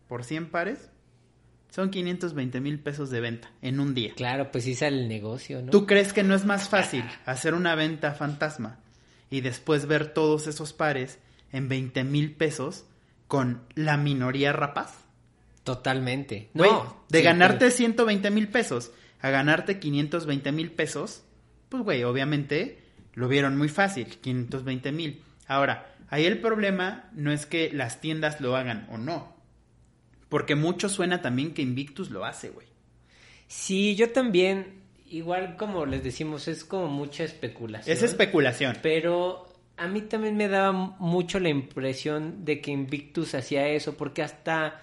Por 0.09 0.23
100 0.23 0.49
pares, 0.49 0.89
son 1.69 1.89
520 1.89 2.59
mil 2.61 2.79
pesos 2.79 3.09
de 3.09 3.21
venta 3.21 3.51
en 3.61 3.79
un 3.79 3.93
día. 3.93 4.13
Claro, 4.15 4.51
pues 4.51 4.65
sí 4.65 4.75
sale 4.75 5.01
el 5.01 5.07
negocio, 5.07 5.61
¿no? 5.61 5.71
¿Tú 5.71 5.85
crees 5.85 6.11
que 6.13 6.23
no 6.23 6.35
es 6.35 6.45
más 6.45 6.67
fácil 6.69 7.03
hacer 7.25 7.53
una 7.53 7.75
venta 7.75 8.13
fantasma 8.13 8.79
y 9.29 9.41
después 9.41 9.85
ver 9.87 10.13
todos 10.13 10.47
esos 10.47 10.73
pares 10.73 11.19
en 11.51 11.69
20 11.69 12.03
mil 12.03 12.33
pesos 12.35 12.85
con 13.27 13.61
la 13.75 13.97
minoría 13.97 14.53
rapaz. 14.53 14.93
Totalmente. 15.63 16.49
No. 16.53 17.03
de 17.09 17.19
sí, 17.19 17.23
ganarte 17.23 17.57
pero- 17.65 17.71
120 17.71 18.29
mil 18.29 18.47
pesos 18.49 18.91
a 19.21 19.29
ganarte 19.31 19.79
520 19.79 20.51
mil 20.51 20.71
pesos, 20.71 21.23
pues 21.69 21.83
güey, 21.83 22.03
obviamente 22.03 22.83
lo 23.13 23.27
vieron 23.27 23.57
muy 23.57 23.69
fácil, 23.69 24.05
520 24.21 24.91
mil. 24.91 25.23
Ahora, 25.47 25.94
ahí 26.09 26.25
el 26.25 26.39
problema 26.39 27.09
no 27.13 27.31
es 27.31 27.45
que 27.45 27.71
las 27.71 28.01
tiendas 28.01 28.41
lo 28.41 28.55
hagan 28.55 28.87
o 28.91 28.97
no, 28.97 29.35
porque 30.29 30.55
mucho 30.55 30.89
suena 30.89 31.21
también 31.21 31.53
que 31.53 31.61
Invictus 31.61 32.09
lo 32.09 32.25
hace, 32.25 32.49
güey. 32.49 32.67
Sí, 33.47 33.95
yo 33.95 34.11
también, 34.11 34.81
igual 35.09 35.55
como 35.55 35.85
les 35.85 36.03
decimos, 36.03 36.47
es 36.47 36.65
como 36.65 36.87
mucha 36.87 37.23
especulación. 37.23 37.95
Es 37.95 38.03
especulación. 38.03 38.77
Pero 38.81 39.47
a 39.77 39.87
mí 39.87 40.01
también 40.01 40.37
me 40.37 40.47
daba 40.47 40.71
mucho 40.71 41.39
la 41.39 41.49
impresión 41.49 42.45
de 42.45 42.61
que 42.61 42.71
Invictus 42.71 43.35
hacía 43.35 43.67
eso, 43.67 43.95
porque 43.97 44.23
hasta 44.23 44.81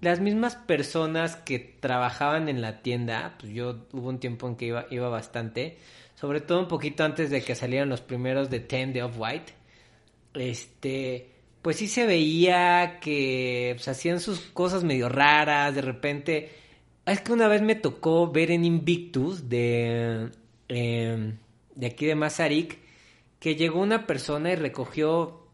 las 0.00 0.20
mismas 0.20 0.56
personas 0.56 1.36
que 1.36 1.58
trabajaban 1.58 2.48
en 2.48 2.60
la 2.60 2.82
tienda, 2.82 3.36
pues 3.38 3.52
yo 3.52 3.86
hubo 3.92 4.08
un 4.08 4.18
tiempo 4.18 4.48
en 4.48 4.56
que 4.56 4.66
iba, 4.66 4.86
iba 4.90 5.08
bastante, 5.08 5.78
sobre 6.16 6.40
todo 6.40 6.60
un 6.60 6.68
poquito 6.68 7.04
antes 7.04 7.30
de 7.30 7.42
que 7.42 7.54
salieran 7.54 7.88
los 7.88 8.00
primeros 8.00 8.50
de 8.50 8.60
Ten 8.60 8.92
de 8.92 9.04
Off-White, 9.04 9.52
este, 10.34 11.30
pues 11.62 11.76
sí 11.76 11.86
se 11.86 12.06
veía 12.06 12.98
que 13.00 13.72
pues, 13.76 13.88
hacían 13.88 14.20
sus 14.20 14.40
cosas 14.40 14.84
medio 14.84 15.08
raras, 15.08 15.74
de 15.74 15.82
repente... 15.82 16.50
Es 17.04 17.20
que 17.20 17.32
una 17.32 17.48
vez 17.48 17.62
me 17.62 17.74
tocó 17.74 18.30
ver 18.30 18.52
en 18.52 18.64
Invictus 18.64 19.48
de, 19.48 20.30
eh, 20.68 21.32
de 21.74 21.86
aquí 21.86 22.06
de 22.06 22.14
Mazarik 22.14 22.78
que 23.40 23.56
llegó 23.56 23.80
una 23.80 24.06
persona 24.06 24.52
y 24.52 24.54
recogió 24.54 25.48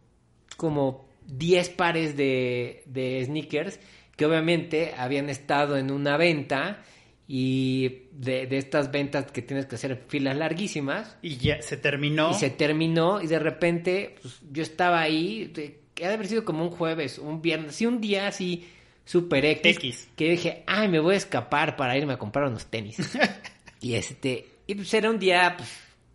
como 0.59 1.09
10 1.27 1.71
pares 1.71 2.19
de, 2.19 2.83
de 2.85 3.25
sneakers 3.25 3.81
que 4.15 4.27
obviamente 4.27 4.93
habían 4.95 5.31
estado 5.31 5.79
en 5.79 5.91
una 5.91 6.19
venta 6.19 6.85
y 7.31 8.07
de, 8.13 8.47
de 8.47 8.57
estas 8.57 8.91
ventas 8.91 9.31
que 9.31 9.43
tienes 9.43 9.67
que 9.67 9.75
hacer 9.75 10.03
filas 10.09 10.35
larguísimas 10.35 11.19
Y 11.21 11.37
ya 11.37 11.61
se 11.61 11.77
terminó. 11.77 12.31
y 12.31 12.35
se 12.35 12.49
terminó 12.49 13.21
y 13.21 13.27
de 13.27 13.39
repente 13.39 14.17
pues, 14.23 14.41
yo 14.51 14.63
estaba 14.63 15.03
ahí, 15.03 15.53
que 15.95 16.07
ha 16.07 16.09
de 16.09 16.15
haber 16.15 16.27
sido 16.27 16.47
como 16.47 16.65
un 16.65 16.71
jueves, 16.71 17.19
un 17.19 17.43
viernes, 17.43 17.75
sí, 17.75 17.85
un 17.85 18.01
día 18.01 18.29
así 18.29 18.67
super 19.05 19.45
X, 19.45 19.77
X. 19.77 20.09
que 20.17 20.31
dije, 20.31 20.65
ay, 20.67 20.89
me 20.89 21.01
voy 21.01 21.15
a 21.15 21.19
escapar 21.19 21.77
para 21.77 21.99
irme 21.99 22.15
a 22.15 22.19
comprar 22.19 22.49
unos 22.49 22.65
tenis. 22.67 22.97
y 23.83 23.95
este, 23.95 24.49
y 24.67 24.75
pues 24.75 24.93
era 24.95 25.11
un 25.11 25.19
día 25.19 25.55
pues, 25.57 25.69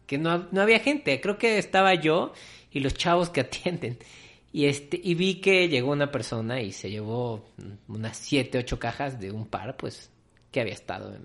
que 0.07 0.17
no, 0.17 0.47
no 0.51 0.61
había 0.61 0.79
gente, 0.79 1.21
creo 1.21 1.37
que 1.37 1.59
estaba 1.59 1.93
yo 1.93 2.33
y 2.71 2.79
los 2.79 2.95
chavos 2.95 3.29
que 3.29 3.41
atienden. 3.41 3.99
Y 4.51 4.65
este, 4.65 4.99
y 5.03 5.13
vi 5.15 5.41
que 5.41 5.67
llegó 5.67 5.91
una 5.91 6.11
persona 6.11 6.61
y 6.61 6.71
se 6.71 6.89
llevó 6.89 7.45
unas 7.87 8.17
siete, 8.17 8.57
ocho 8.57 8.79
cajas 8.79 9.19
de 9.19 9.31
un 9.31 9.47
par, 9.47 9.77
pues, 9.77 10.11
que 10.53 10.61
había 10.61 10.73
estado 10.73 11.13
en, 11.13 11.23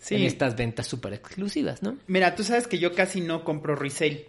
Sí. 0.00 0.14
en 0.16 0.22
estas 0.22 0.56
ventas 0.56 0.86
súper 0.88 1.12
exclusivas, 1.12 1.82
¿no? 1.82 1.96
Mira, 2.08 2.34
tú 2.34 2.42
sabes 2.42 2.66
que 2.66 2.78
yo 2.78 2.94
casi 2.94 3.20
no 3.20 3.44
compro 3.44 3.76
resale. 3.76 4.26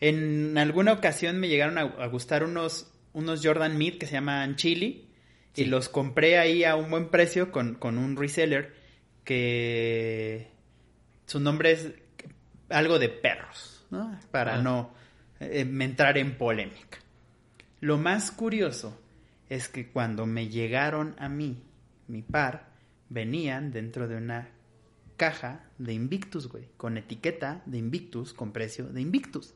En 0.00 0.56
alguna 0.56 0.92
ocasión 0.92 1.38
me 1.40 1.48
llegaron 1.48 1.78
a, 1.78 1.82
a 1.82 2.06
gustar 2.06 2.44
unos, 2.44 2.90
unos 3.12 3.40
Jordan 3.44 3.76
Mid 3.76 3.98
que 3.98 4.06
se 4.06 4.12
llaman 4.12 4.54
Chili. 4.56 5.08
Sí. 5.52 5.62
Y 5.62 5.64
los 5.66 5.88
compré 5.88 6.38
ahí 6.38 6.62
a 6.64 6.76
un 6.76 6.90
buen 6.90 7.08
precio 7.10 7.50
con, 7.52 7.74
con 7.74 7.98
un 7.98 8.16
reseller 8.16 8.74
que 9.24 10.48
su 11.26 11.40
nombre 11.40 11.72
es 11.72 11.90
algo 12.68 12.98
de 12.98 13.08
perros, 13.08 13.84
¿no? 13.90 14.18
Para 14.30 14.56
Ah. 14.56 14.62
no 14.62 14.94
eh, 15.40 15.66
entrar 15.80 16.18
en 16.18 16.36
polémica. 16.38 16.98
Lo 17.80 17.98
más 17.98 18.30
curioso 18.30 19.00
es 19.48 19.68
que 19.68 19.88
cuando 19.88 20.24
me 20.26 20.48
llegaron 20.48 21.14
a 21.18 21.28
mí, 21.28 21.62
mi 22.08 22.22
par, 22.22 22.68
venían 23.08 23.70
dentro 23.70 24.08
de 24.08 24.16
una 24.16 24.48
caja 25.16 25.64
de 25.78 25.92
Invictus, 25.92 26.48
güey, 26.48 26.68
con 26.76 26.96
etiqueta 26.98 27.62
de 27.66 27.78
Invictus, 27.78 28.32
con 28.34 28.52
precio 28.52 28.86
de 28.86 29.00
Invictus. 29.00 29.54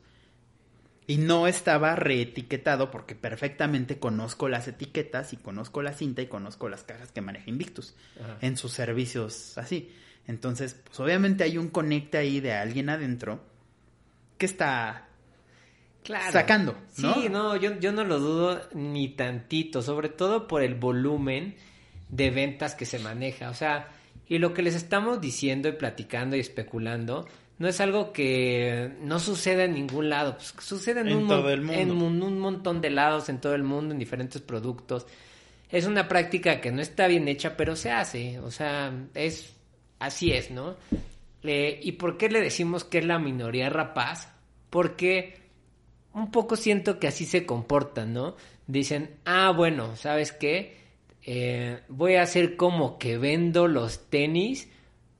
Y 1.07 1.17
no 1.17 1.47
estaba 1.47 1.95
reetiquetado 1.95 2.91
porque 2.91 3.15
perfectamente 3.15 3.97
conozco 3.97 4.47
las 4.47 4.67
etiquetas 4.67 5.33
y 5.33 5.37
conozco 5.37 5.81
la 5.81 5.93
cinta 5.93 6.21
y 6.21 6.27
conozco 6.27 6.69
las 6.69 6.83
cajas 6.83 7.11
que 7.11 7.21
maneja 7.21 7.49
Invictus 7.49 7.95
Ajá. 8.23 8.37
en 8.41 8.57
sus 8.57 8.73
servicios 8.73 9.57
así. 9.57 9.91
Entonces, 10.27 10.75
pues 10.85 10.99
obviamente 10.99 11.43
hay 11.43 11.57
un 11.57 11.69
conecte 11.69 12.19
ahí 12.19 12.39
de 12.39 12.53
alguien 12.53 12.89
adentro 12.89 13.41
que 14.37 14.45
está 14.45 15.07
Claro. 16.03 16.31
sacando, 16.31 16.77
¿no? 16.99 17.13
Sí, 17.15 17.29
no, 17.29 17.55
yo, 17.55 17.77
yo 17.79 17.91
no 17.91 18.03
lo 18.03 18.19
dudo 18.19 18.61
ni 18.73 19.09
tantito, 19.09 19.81
sobre 19.81 20.09
todo 20.09 20.47
por 20.47 20.61
el 20.63 20.75
volumen 20.75 21.55
de 22.09 22.29
ventas 22.31 22.75
que 22.75 22.85
se 22.85 22.99
maneja. 22.99 23.49
O 23.49 23.53
sea, 23.53 23.87
y 24.27 24.37
lo 24.37 24.53
que 24.53 24.61
les 24.61 24.75
estamos 24.75 25.21
diciendo 25.21 25.69
y 25.69 25.73
platicando 25.73 26.35
y 26.35 26.39
especulando 26.39 27.27
no 27.57 27.67
es 27.67 27.81
algo 27.81 28.13
que 28.13 28.93
no 29.01 29.19
suceda 29.19 29.65
en 29.65 29.73
ningún 29.73 30.09
lado, 30.09 30.35
pues 30.37 30.53
sucede 30.59 31.01
en, 31.01 31.09
En 31.09 31.17
un, 31.17 31.27
todo 31.27 31.41
mon- 31.43 31.51
el 31.51 31.61
mundo. 31.61 31.81
en 31.81 31.91
un, 31.91 32.23
un 32.23 32.39
montón 32.39 32.79
de 32.81 32.89
lados 32.89 33.27
en 33.29 33.41
todo 33.41 33.53
el 33.53 33.63
mundo, 33.63 33.93
en 33.93 33.99
diferentes 33.99 34.41
productos. 34.41 35.05
Es 35.69 35.85
una 35.85 36.07
práctica 36.07 36.61
que 36.61 36.71
no 36.71 36.81
está 36.81 37.07
bien 37.07 37.27
hecha, 37.27 37.57
pero 37.57 37.75
se 37.75 37.91
hace. 37.91 38.39
O 38.39 38.49
sea, 38.49 38.91
es 39.13 39.53
así 39.99 40.31
es, 40.31 40.51
¿no? 40.51 40.77
Eh, 41.43 41.79
¿Y 41.83 41.91
por 41.93 42.17
qué 42.17 42.29
le 42.29 42.41
decimos 42.41 42.83
que 42.85 42.99
es 42.99 43.05
la 43.05 43.19
minoría 43.19 43.69
rapaz? 43.69 44.31
Porque 44.69 45.35
un 46.13 46.31
poco 46.31 46.55
siento 46.55 46.97
que 46.99 47.07
así 47.07 47.25
se 47.25 47.45
comportan, 47.45 48.13
¿no? 48.13 48.35
Dicen, 48.67 49.17
ah, 49.25 49.51
bueno, 49.55 49.95
¿sabes 49.97 50.31
qué? 50.31 50.78
Eh, 51.23 51.81
voy 51.89 52.15
a 52.15 52.23
hacer 52.23 52.55
como 52.55 52.97
que 52.97 53.17
vendo 53.17 53.67
los 53.67 54.09
tenis, 54.09 54.69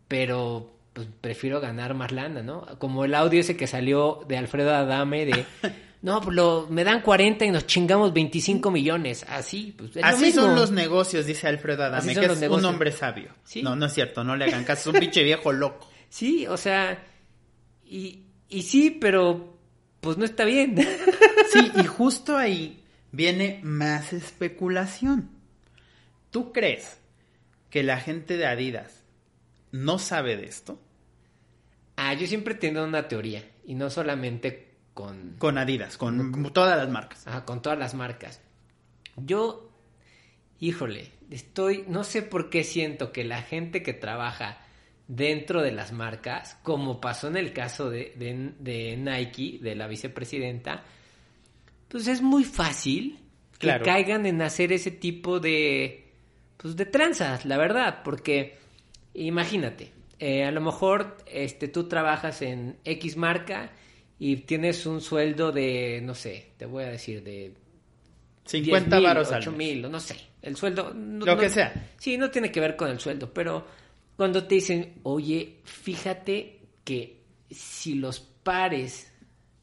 pero 0.07 0.73
pues 0.93 1.07
prefiero 1.21 1.61
ganar 1.61 1.93
más 1.93 2.11
lana, 2.11 2.41
¿no? 2.41 2.65
Como 2.79 3.05
el 3.05 3.13
audio 3.13 3.41
ese 3.41 3.55
que 3.55 3.67
salió 3.67 4.25
de 4.27 4.37
Alfredo 4.37 4.73
Adame 4.73 5.25
de, 5.25 5.45
no, 6.01 6.19
pues 6.21 6.35
lo, 6.35 6.67
me 6.69 6.83
dan 6.83 7.01
40 7.01 7.45
y 7.45 7.51
nos 7.51 7.67
chingamos 7.67 8.13
25 8.13 8.71
millones, 8.71 9.25
así, 9.29 9.73
pues 9.77 9.91
es 9.91 10.01
lo 10.01 10.05
Así 10.05 10.25
mismo. 10.25 10.41
son 10.43 10.55
los 10.55 10.71
negocios, 10.71 11.25
dice 11.25 11.47
Alfredo 11.47 11.83
Adame, 11.83 12.15
que 12.15 12.25
es 12.25 12.41
un 12.41 12.65
hombre 12.65 12.91
sabio. 12.91 13.33
Sí. 13.43 13.61
No, 13.61 13.75
no 13.75 13.85
es 13.85 13.93
cierto, 13.93 14.23
no 14.23 14.35
le 14.35 14.45
hagan 14.45 14.63
caso, 14.63 14.89
es 14.89 14.95
un 14.95 14.99
pinche 14.99 15.23
viejo 15.23 15.51
loco. 15.51 15.87
Sí, 16.11 16.47
o 16.47 16.57
sea, 16.57 17.03
y, 17.85 18.23
y 18.49 18.63
sí, 18.63 18.89
pero 18.89 19.59
pues 20.01 20.17
no 20.17 20.25
está 20.25 20.43
bien. 20.43 20.75
Sí, 21.53 21.71
y 21.79 21.83
justo 21.83 22.35
ahí 22.35 22.83
viene 23.11 23.59
más 23.63 24.11
especulación. 24.11 25.29
¿Tú 26.31 26.51
crees 26.53 26.99
que 27.69 27.83
la 27.83 27.99
gente 27.99 28.37
de 28.37 28.45
Adidas 28.45 29.03
no 29.71 29.99
sabe 29.99 30.37
de 30.37 30.45
esto? 30.45 30.79
Ah, 31.95 32.13
yo 32.13 32.27
siempre 32.27 32.53
he 32.53 32.57
tenido 32.57 32.85
una 32.85 33.07
teoría, 33.07 33.43
y 33.65 33.75
no 33.75 33.89
solamente 33.89 34.69
con, 34.93 35.35
Con 35.37 35.57
Adidas, 35.57 35.97
con 35.97 36.51
todas 36.53 36.77
las 36.77 36.89
marcas. 36.89 37.27
ajá, 37.27 37.45
con 37.45 37.61
todas 37.61 37.77
las 37.77 37.93
marcas. 37.93 38.41
Yo, 39.17 39.69
híjole, 40.59 41.11
estoy, 41.29 41.83
no 41.87 42.03
sé 42.03 42.21
por 42.21 42.49
qué 42.49 42.63
siento 42.63 43.11
que 43.11 43.23
la 43.23 43.41
gente 43.41 43.83
que 43.83 43.93
trabaja 43.93 44.59
dentro 45.07 45.61
de 45.61 45.71
las 45.71 45.91
marcas, 45.91 46.57
como 46.63 47.01
pasó 47.01 47.27
en 47.27 47.37
el 47.37 47.51
caso 47.51 47.89
de, 47.89 48.13
de- 48.15 48.53
de 48.59 48.95
Nike, 48.97 49.59
de 49.61 49.75
la 49.75 49.87
vicepresidenta, 49.87 50.83
pues 51.89 52.07
es 52.07 52.21
muy 52.21 52.43
fácil 52.43 53.19
que 53.57 53.77
caigan 53.83 54.25
en 54.25 54.41
hacer 54.41 54.71
ese 54.71 54.91
tipo 54.91 55.39
de, 55.39 56.08
pues 56.61 56.75
de 56.75 56.85
tranzas, 56.85 57.45
la 57.45 57.57
verdad, 57.57 58.01
porque 58.03 58.57
imagínate, 59.13 59.91
eh, 60.19 60.43
a 60.43 60.51
lo 60.51 60.61
mejor 60.61 61.17
este, 61.25 61.67
tú 61.69 61.87
trabajas 61.87 62.41
en 62.41 62.77
X 62.83 63.15
marca 63.17 63.71
y 64.19 64.35
tienes 64.37 64.85
un 64.85 64.99
sueldo 65.01 65.51
de, 65.51 66.01
no 66.03 66.13
sé, 66.13 66.51
te 66.57 66.65
voy 66.65 66.83
a 66.83 66.89
decir, 66.89 67.23
de 67.23 67.53
50 68.45 68.95
10,000, 68.97 69.03
varos 69.07 69.31
al 69.31 69.41
8 69.41 69.51
mes. 69.51 69.57
mil, 69.57 69.85
o 69.85 69.89
no 69.89 69.99
sé, 69.99 70.17
el 70.41 70.55
sueldo... 70.57 70.93
no- 70.93 71.25
Lo 71.25 71.35
no- 71.35 71.41
que 71.41 71.49
sea. 71.49 71.73
Sí, 71.97 72.17
no 72.17 72.29
tiene 72.29 72.51
que 72.51 72.59
ver 72.59 72.75
con 72.75 72.89
el 72.89 72.99
sueldo, 72.99 73.31
pero 73.33 73.65
cuando 74.17 74.43
te 74.45 74.55
dicen, 74.55 74.95
oye, 75.03 75.59
fíjate 75.63 76.59
que 76.83 77.21
si 77.49 77.95
los 77.95 78.19
pares 78.19 79.13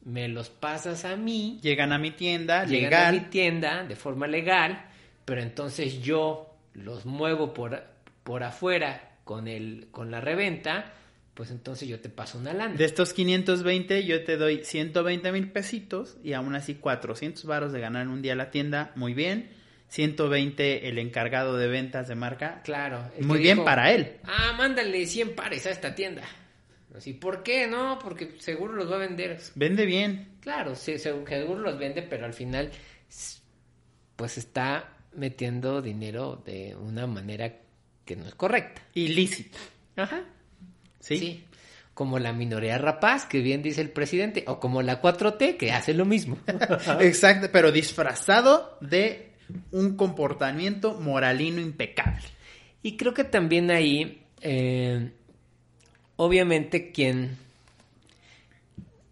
me 0.05 0.27
los 0.29 0.49
pasas 0.49 1.05
a 1.05 1.15
mí, 1.15 1.59
Llegan 1.61 1.91
a 1.91 1.99
mi 1.99 2.11
tienda, 2.11 2.65
llegan 2.65 2.93
a 2.93 3.11
mi 3.11 3.19
tienda 3.29 3.83
de 3.83 3.95
forma 3.95 4.25
legal, 4.25 4.85
pero 5.25 5.41
entonces 5.41 6.01
yo 6.01 6.46
los 6.77 7.05
muevo 7.05 7.53
por, 7.53 7.83
por 8.23 8.43
afuera 8.43 9.17
con, 9.25 9.47
el, 9.49 9.87
con 9.91 10.09
la 10.11 10.21
reventa, 10.21 10.93
pues 11.33 11.51
entonces 11.51 11.87
yo 11.89 11.99
te 11.99 12.07
paso 12.09 12.37
una 12.37 12.53
lana. 12.53 12.75
De 12.75 12.85
estos 12.85 13.13
520 13.13 14.05
yo 14.05 14.23
te 14.23 14.37
doy 14.37 14.63
120 14.63 15.31
mil 15.33 15.51
pesitos 15.51 16.17
y 16.23 16.31
aún 16.33 16.55
así 16.55 16.75
400 16.75 17.43
varos 17.45 17.73
de 17.73 17.79
ganar 17.81 18.03
en 18.03 18.07
un 18.09 18.21
día 18.21 18.35
la 18.35 18.49
tienda, 18.51 18.91
muy 18.95 19.13
bien. 19.13 19.49
120 19.89 20.89
el 20.89 20.97
encargado 20.99 21.57
de 21.57 21.67
ventas 21.67 22.07
de 22.07 22.15
marca, 22.15 22.61
Claro. 22.63 23.09
muy 23.21 23.39
bien 23.39 23.55
dijo, 23.57 23.65
para 23.65 23.91
él. 23.91 24.17
Ah, 24.23 24.53
mándale 24.57 25.05
100 25.05 25.33
pares 25.35 25.65
a 25.65 25.69
esta 25.71 25.95
tienda. 25.95 26.23
Así, 26.95 27.13
¿por 27.13 27.43
qué? 27.43 27.67
No, 27.67 27.99
porque 27.99 28.35
seguro 28.39 28.73
los 28.73 28.91
va 28.91 28.95
a 28.95 28.99
vender. 28.99 29.39
Vende 29.55 29.85
bien. 29.85 30.29
Claro, 30.41 30.75
sí, 30.75 30.93
seg- 30.93 31.27
seguro 31.27 31.59
los 31.61 31.77
vende, 31.77 32.01
pero 32.01 32.25
al 32.25 32.33
final, 32.33 32.71
pues 34.15 34.37
está 34.37 34.96
metiendo 35.17 35.81
dinero 35.81 36.41
de 36.45 36.75
una 36.75 37.07
manera 37.07 37.51
que 38.05 38.15
no 38.15 38.25
es 38.25 38.35
correcta. 38.35 38.81
Ilícito. 38.93 39.57
Ajá. 39.95 40.23
¿Sí? 40.99 41.17
Sí. 41.17 41.43
Como 41.93 42.19
la 42.19 42.31
minoría 42.31 42.77
rapaz, 42.77 43.25
que 43.25 43.41
bien 43.41 43.63
dice 43.63 43.81
el 43.81 43.89
presidente, 43.89 44.43
o 44.47 44.59
como 44.59 44.83
la 44.83 45.01
4T, 45.01 45.57
que 45.57 45.71
hace 45.71 45.93
lo 45.93 46.05
mismo. 46.05 46.37
Exacto, 47.01 47.49
pero 47.51 47.71
disfrazado 47.71 48.77
de 48.81 49.31
un 49.71 49.97
comportamiento 49.97 50.93
moralino 50.93 51.59
impecable. 51.59 52.23
Y 52.83 52.95
creo 52.97 53.15
que 53.15 53.23
también 53.23 53.71
ahí, 53.71 54.21
eh, 54.41 55.11
obviamente, 56.17 56.91
quien, 56.91 57.37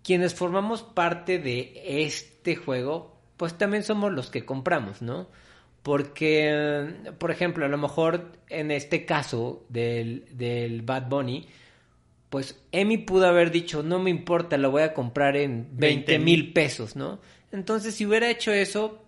quienes 0.03 0.35
formamos 0.35 0.83
parte 0.83 1.39
de 1.39 1.73
este 2.05 2.55
juego, 2.55 3.17
pues 3.37 3.57
también 3.57 3.83
somos 3.83 4.13
los 4.13 4.29
que 4.29 4.45
compramos, 4.45 5.01
¿no? 5.01 5.27
Porque, 5.85 6.95
por 7.19 7.29
ejemplo, 7.29 7.63
a 7.63 7.67
lo 7.67 7.77
mejor 7.77 8.31
en 8.49 8.71
este 8.71 9.05
caso 9.05 9.67
del, 9.69 10.25
del 10.31 10.81
Bad 10.81 11.09
Bunny, 11.09 11.47
pues 12.31 12.59
Emi 12.71 12.97
pudo 12.97 13.27
haber 13.27 13.51
dicho, 13.51 13.83
no 13.83 13.99
me 13.99 14.09
importa, 14.09 14.57
lo 14.57 14.71
voy 14.71 14.81
a 14.81 14.95
comprar 14.95 15.37
en 15.37 15.67
20 15.73 16.17
mil 16.17 16.53
pesos, 16.53 16.95
¿no? 16.95 17.19
Entonces, 17.51 17.93
si 17.93 18.07
hubiera 18.07 18.31
hecho 18.31 18.51
eso, 18.51 19.05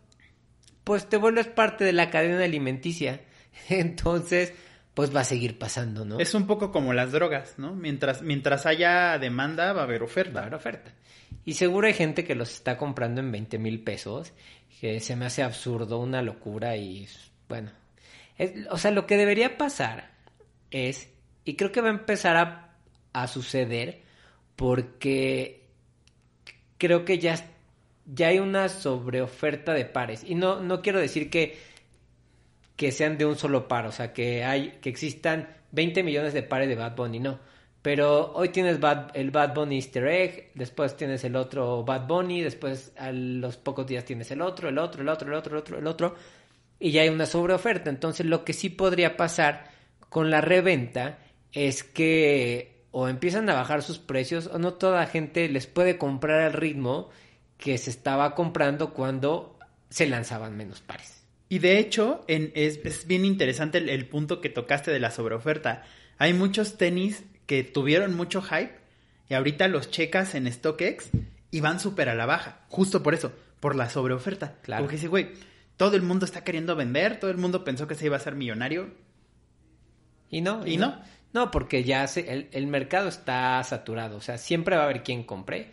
pues 0.83 1.09
te 1.09 1.17
vuelves 1.17 1.47
parte 1.47 1.83
de 1.83 1.93
la 1.93 2.11
cadena 2.11 2.43
alimenticia. 2.43 3.21
Entonces, 3.69 4.53
pues 4.93 5.15
va 5.15 5.21
a 5.21 5.23
seguir 5.23 5.57
pasando, 5.57 6.05
¿no? 6.05 6.19
Es 6.19 6.35
un 6.35 6.45
poco 6.45 6.71
como 6.71 6.93
las 6.93 7.11
drogas, 7.11 7.55
¿no? 7.57 7.73
Mientras, 7.73 8.21
mientras 8.21 8.67
haya 8.67 9.17
demanda, 9.17 9.73
va 9.73 9.81
a 9.81 9.85
haber 9.85 10.01
Va 10.01 10.05
a 10.05 10.09
oferta. 10.09 10.41
haber 10.41 10.53
oferta. 10.53 10.93
Y 11.43 11.53
seguro 11.53 11.87
hay 11.87 11.93
gente 11.95 12.23
que 12.23 12.35
los 12.35 12.53
está 12.53 12.77
comprando 12.77 13.19
en 13.19 13.31
20 13.31 13.57
mil 13.57 13.83
pesos, 13.83 14.31
que 14.79 14.99
se 14.99 15.15
me 15.15 15.25
hace 15.25 15.43
absurdo, 15.43 15.99
una 15.99 16.21
locura 16.21 16.75
y 16.77 17.07
bueno. 17.49 17.71
o 18.69 18.77
sea, 18.77 18.91
lo 18.91 19.07
que 19.07 19.17
debería 19.17 19.57
pasar 19.57 20.11
es, 20.71 21.09
y 21.45 21.55
creo 21.55 21.71
que 21.71 21.81
va 21.81 21.87
a 21.87 21.91
empezar 21.91 22.37
a, 22.37 22.75
a 23.13 23.27
suceder, 23.27 24.01
porque 24.55 25.67
creo 26.77 27.05
que 27.05 27.19
ya, 27.19 27.35
ya 28.05 28.27
hay 28.27 28.39
una 28.39 28.69
sobreoferta 28.69 29.73
de 29.73 29.85
pares. 29.85 30.23
Y 30.23 30.35
no, 30.35 30.61
no 30.61 30.81
quiero 30.81 30.99
decir 30.99 31.29
que, 31.29 31.57
que 32.75 32.91
sean 32.91 33.17
de 33.17 33.25
un 33.25 33.35
solo 33.35 33.67
par, 33.67 33.87
o 33.87 33.91
sea, 33.91 34.13
que, 34.13 34.43
hay, 34.43 34.77
que 34.81 34.89
existan 34.89 35.49
20 35.71 36.03
millones 36.03 36.33
de 36.33 36.43
pares 36.43 36.67
de 36.69 36.75
Bad 36.75 36.95
Bunny, 36.95 37.19
no. 37.19 37.39
Pero 37.87 38.33
hoy 38.33 38.49
tienes 38.49 38.79
el 39.13 39.31
Bad 39.31 39.53
Bunny 39.53 39.77
Easter 39.77 40.05
Egg, 40.07 40.51
después 40.55 40.97
tienes 40.97 41.23
el 41.23 41.37
otro 41.37 41.85
Bad 41.85 42.05
Bunny, 42.05 42.41
después 42.41 42.91
a 42.97 43.13
los 43.13 43.55
pocos 43.55 43.87
días 43.87 44.03
tienes 44.03 44.29
el 44.29 44.41
otro, 44.41 44.67
el 44.67 44.77
otro, 44.77 45.03
el 45.03 45.07
otro, 45.07 45.29
el 45.29 45.35
otro, 45.35 45.53
el 45.53 45.61
otro, 45.61 45.77
el 45.77 45.87
otro, 45.87 46.15
y 46.81 46.91
ya 46.91 47.03
hay 47.03 47.07
una 47.07 47.25
sobreoferta. 47.25 47.89
Entonces 47.89 48.25
lo 48.25 48.43
que 48.43 48.51
sí 48.51 48.67
podría 48.67 49.15
pasar 49.15 49.71
con 50.09 50.29
la 50.29 50.41
reventa 50.41 51.19
es 51.53 51.85
que 51.85 52.83
o 52.91 53.07
empiezan 53.07 53.49
a 53.49 53.53
bajar 53.53 53.81
sus 53.81 53.99
precios 53.99 54.47
o 54.47 54.59
no 54.59 54.73
toda 54.73 54.99
la 54.99 55.07
gente 55.07 55.47
les 55.47 55.65
puede 55.65 55.97
comprar 55.97 56.41
al 56.41 56.51
ritmo 56.51 57.09
que 57.57 57.77
se 57.77 57.89
estaba 57.89 58.35
comprando 58.35 58.93
cuando 58.93 59.57
se 59.89 60.07
lanzaban 60.07 60.57
menos 60.57 60.81
pares. 60.81 61.23
Y 61.47 61.59
de 61.59 61.79
hecho, 61.79 62.25
es 62.27 63.07
bien 63.07 63.23
interesante 63.23 63.77
el, 63.77 63.87
el 63.87 64.09
punto 64.09 64.41
que 64.41 64.49
tocaste 64.49 64.91
de 64.91 64.99
la 64.99 65.09
sobreoferta. 65.09 65.85
Hay 66.17 66.33
muchos 66.33 66.77
tenis 66.77 67.23
que 67.47 67.63
tuvieron 67.63 68.13
mucho 68.15 68.41
hype 68.43 68.75
y 69.29 69.33
ahorita 69.33 69.67
los 69.67 69.89
checas 69.89 70.35
en 70.35 70.51
StockX 70.51 71.09
y 71.49 71.61
van 71.61 71.79
súper 71.79 72.09
a 72.09 72.15
la 72.15 72.27
baja. 72.27 72.59
Justo 72.69 73.01
por 73.01 73.13
eso, 73.15 73.31
por 73.59 73.75
la 73.75 73.89
sobreoferta. 73.89 74.55
Claro. 74.61 74.83
Porque 74.83 74.97
dice, 74.97 75.07
güey, 75.07 75.29
todo 75.77 75.95
el 75.95 76.03
mundo 76.03 76.25
está 76.25 76.43
queriendo 76.43 76.75
vender, 76.75 77.19
todo 77.19 77.31
el 77.31 77.37
mundo 77.37 77.63
pensó 77.63 77.87
que 77.87 77.95
se 77.95 78.05
iba 78.05 78.15
a 78.15 78.19
hacer 78.19 78.35
millonario. 78.35 78.89
Y 80.29 80.41
no, 80.41 80.65
¿Y 80.67 80.77
no? 80.77 81.01
No, 81.33 81.51
porque 81.51 81.83
ya 81.83 82.07
se- 82.07 82.31
el, 82.31 82.47
el 82.51 82.67
mercado 82.67 83.09
está 83.09 83.63
saturado, 83.63 84.17
o 84.17 84.21
sea, 84.21 84.37
siempre 84.37 84.75
va 84.75 84.83
a 84.83 84.85
haber 84.85 85.03
quien 85.03 85.23
compre, 85.23 85.71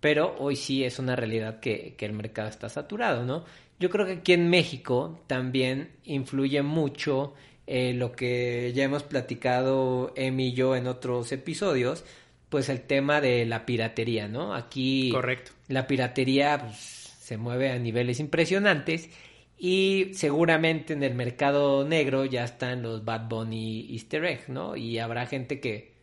pero 0.00 0.36
hoy 0.38 0.56
sí 0.56 0.84
es 0.84 0.98
una 0.98 1.16
realidad 1.16 1.60
que, 1.60 1.94
que 1.96 2.06
el 2.06 2.12
mercado 2.12 2.48
está 2.48 2.68
saturado, 2.68 3.24
¿no? 3.24 3.44
Yo 3.78 3.88
creo 3.90 4.06
que 4.06 4.12
aquí 4.12 4.32
en 4.32 4.48
México 4.48 5.22
también 5.26 5.90
influye 6.04 6.62
mucho 6.62 7.34
eh, 7.66 7.92
lo 7.94 8.12
que 8.12 8.72
ya 8.74 8.84
hemos 8.84 9.02
platicado 9.02 10.12
Emi 10.16 10.48
y 10.48 10.52
yo 10.52 10.76
en 10.76 10.86
otros 10.86 11.32
episodios, 11.32 12.04
pues 12.48 12.68
el 12.68 12.82
tema 12.82 13.20
de 13.20 13.44
la 13.44 13.66
piratería, 13.66 14.28
¿no? 14.28 14.54
Aquí 14.54 15.10
Correcto. 15.12 15.52
la 15.68 15.86
piratería 15.86 16.58
pues, 16.60 16.76
se 16.76 17.36
mueve 17.36 17.70
a 17.70 17.78
niveles 17.78 18.20
impresionantes 18.20 19.10
y 19.58 20.10
seguramente 20.12 20.92
en 20.92 21.02
el 21.02 21.14
mercado 21.14 21.84
negro 21.84 22.24
ya 22.24 22.44
están 22.44 22.82
los 22.82 23.04
Bad 23.04 23.28
Bunny 23.28 23.88
Easter 23.90 24.24
egg, 24.24 24.48
¿no? 24.48 24.76
Y 24.76 24.98
habrá 24.98 25.26
gente 25.26 25.60
que 25.60 25.96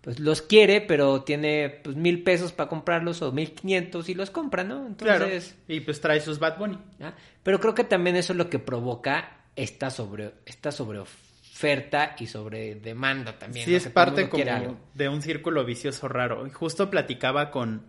pues 0.00 0.20
los 0.20 0.40
quiere, 0.40 0.80
pero 0.80 1.22
tiene 1.22 1.80
pues 1.82 1.96
mil 1.96 2.22
pesos 2.22 2.52
para 2.52 2.68
comprarlos 2.68 3.22
o 3.22 3.32
mil 3.32 3.52
quinientos 3.52 4.08
y 4.08 4.14
los 4.14 4.30
compra, 4.30 4.64
¿no? 4.64 4.86
Entonces, 4.86 5.54
Claro. 5.54 5.64
Y 5.68 5.80
pues 5.80 6.00
trae 6.00 6.20
sus 6.20 6.38
Bad 6.38 6.58
Bunny. 6.58 6.78
¿ah? 7.00 7.14
pero 7.42 7.60
creo 7.60 7.74
que 7.74 7.84
también 7.84 8.16
eso 8.16 8.32
es 8.32 8.36
lo 8.36 8.48
que 8.48 8.58
provoca 8.58 9.35
esta 9.56 9.90
sobre 9.90 10.32
esta 10.44 10.70
sobreoferta 10.70 12.14
y 12.18 12.26
sobre 12.26 12.74
demanda 12.76 13.38
también. 13.38 13.64
Sí, 13.64 13.70
¿no? 13.72 13.76
es 13.78 13.84
Que 13.84 13.90
parte 13.90 14.28
como 14.28 14.78
de 14.94 15.08
un 15.08 15.22
círculo 15.22 15.64
vicioso 15.64 16.08
raro. 16.08 16.48
Justo 16.52 16.90
platicaba 16.90 17.50
con, 17.50 17.82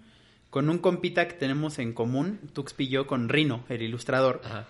con 0.50 0.70
un 0.70 0.78
compita 0.80 1.28
que 1.28 1.34
tenemos 1.34 1.78
en 1.80 1.94
común, 1.94 2.40
Tuxpi 2.54 2.86
y 2.86 2.88
yo, 2.90 3.08
con 3.08 3.30
Rino, 3.30 3.64
el 3.70 3.82
ilustrador. 3.82 4.42
Ajá. 4.46 4.66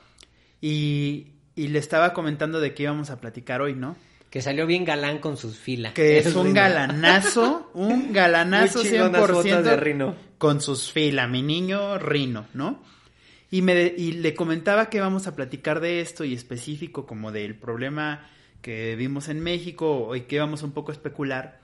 Y, 0.61 1.27
y 1.55 1.67
le 1.67 1.79
estaba 1.79 2.13
comentando 2.13 2.59
de 2.59 2.73
qué 2.73 2.83
íbamos 2.83 3.09
a 3.11 3.21
platicar 3.21 3.61
hoy, 3.61 3.75
¿no? 3.75 3.95
Que 4.31 4.41
salió 4.41 4.65
bien 4.67 4.83
galán 4.83 5.19
con 5.19 5.37
sus 5.37 5.57
filas. 5.57 5.93
Que 5.93 6.17
es 6.17 6.25
un 6.35 6.47
Rino. 6.47 6.55
galanazo, 6.55 7.71
un 7.75 8.11
galanazo 8.11 8.79
Muy 8.79 8.89
chingonas 8.89 9.21
fotos 9.21 9.45
100% 9.45 9.61
de 9.61 9.75
Rino. 9.77 10.15
con 10.37 10.59
sus 10.61 10.91
filas, 10.91 11.29
mi 11.29 11.41
niño 11.43 11.97
Rino, 11.99 12.47
¿no? 12.53 12.81
Y, 13.49 13.61
me, 13.61 13.93
y 13.97 14.13
le 14.13 14.33
comentaba 14.33 14.89
que 14.89 14.99
vamos 14.99 15.27
a 15.27 15.35
platicar 15.35 15.79
de 15.79 16.01
esto 16.01 16.25
y 16.25 16.33
específico 16.33 17.05
como 17.05 17.31
del 17.31 17.55
problema 17.55 18.29
que 18.61 18.95
vimos 18.95 19.29
en 19.29 19.41
México 19.41 20.15
y 20.15 20.21
que 20.21 20.39
vamos 20.39 20.63
un 20.63 20.71
poco 20.71 20.91
a 20.91 20.95
especular. 20.95 21.61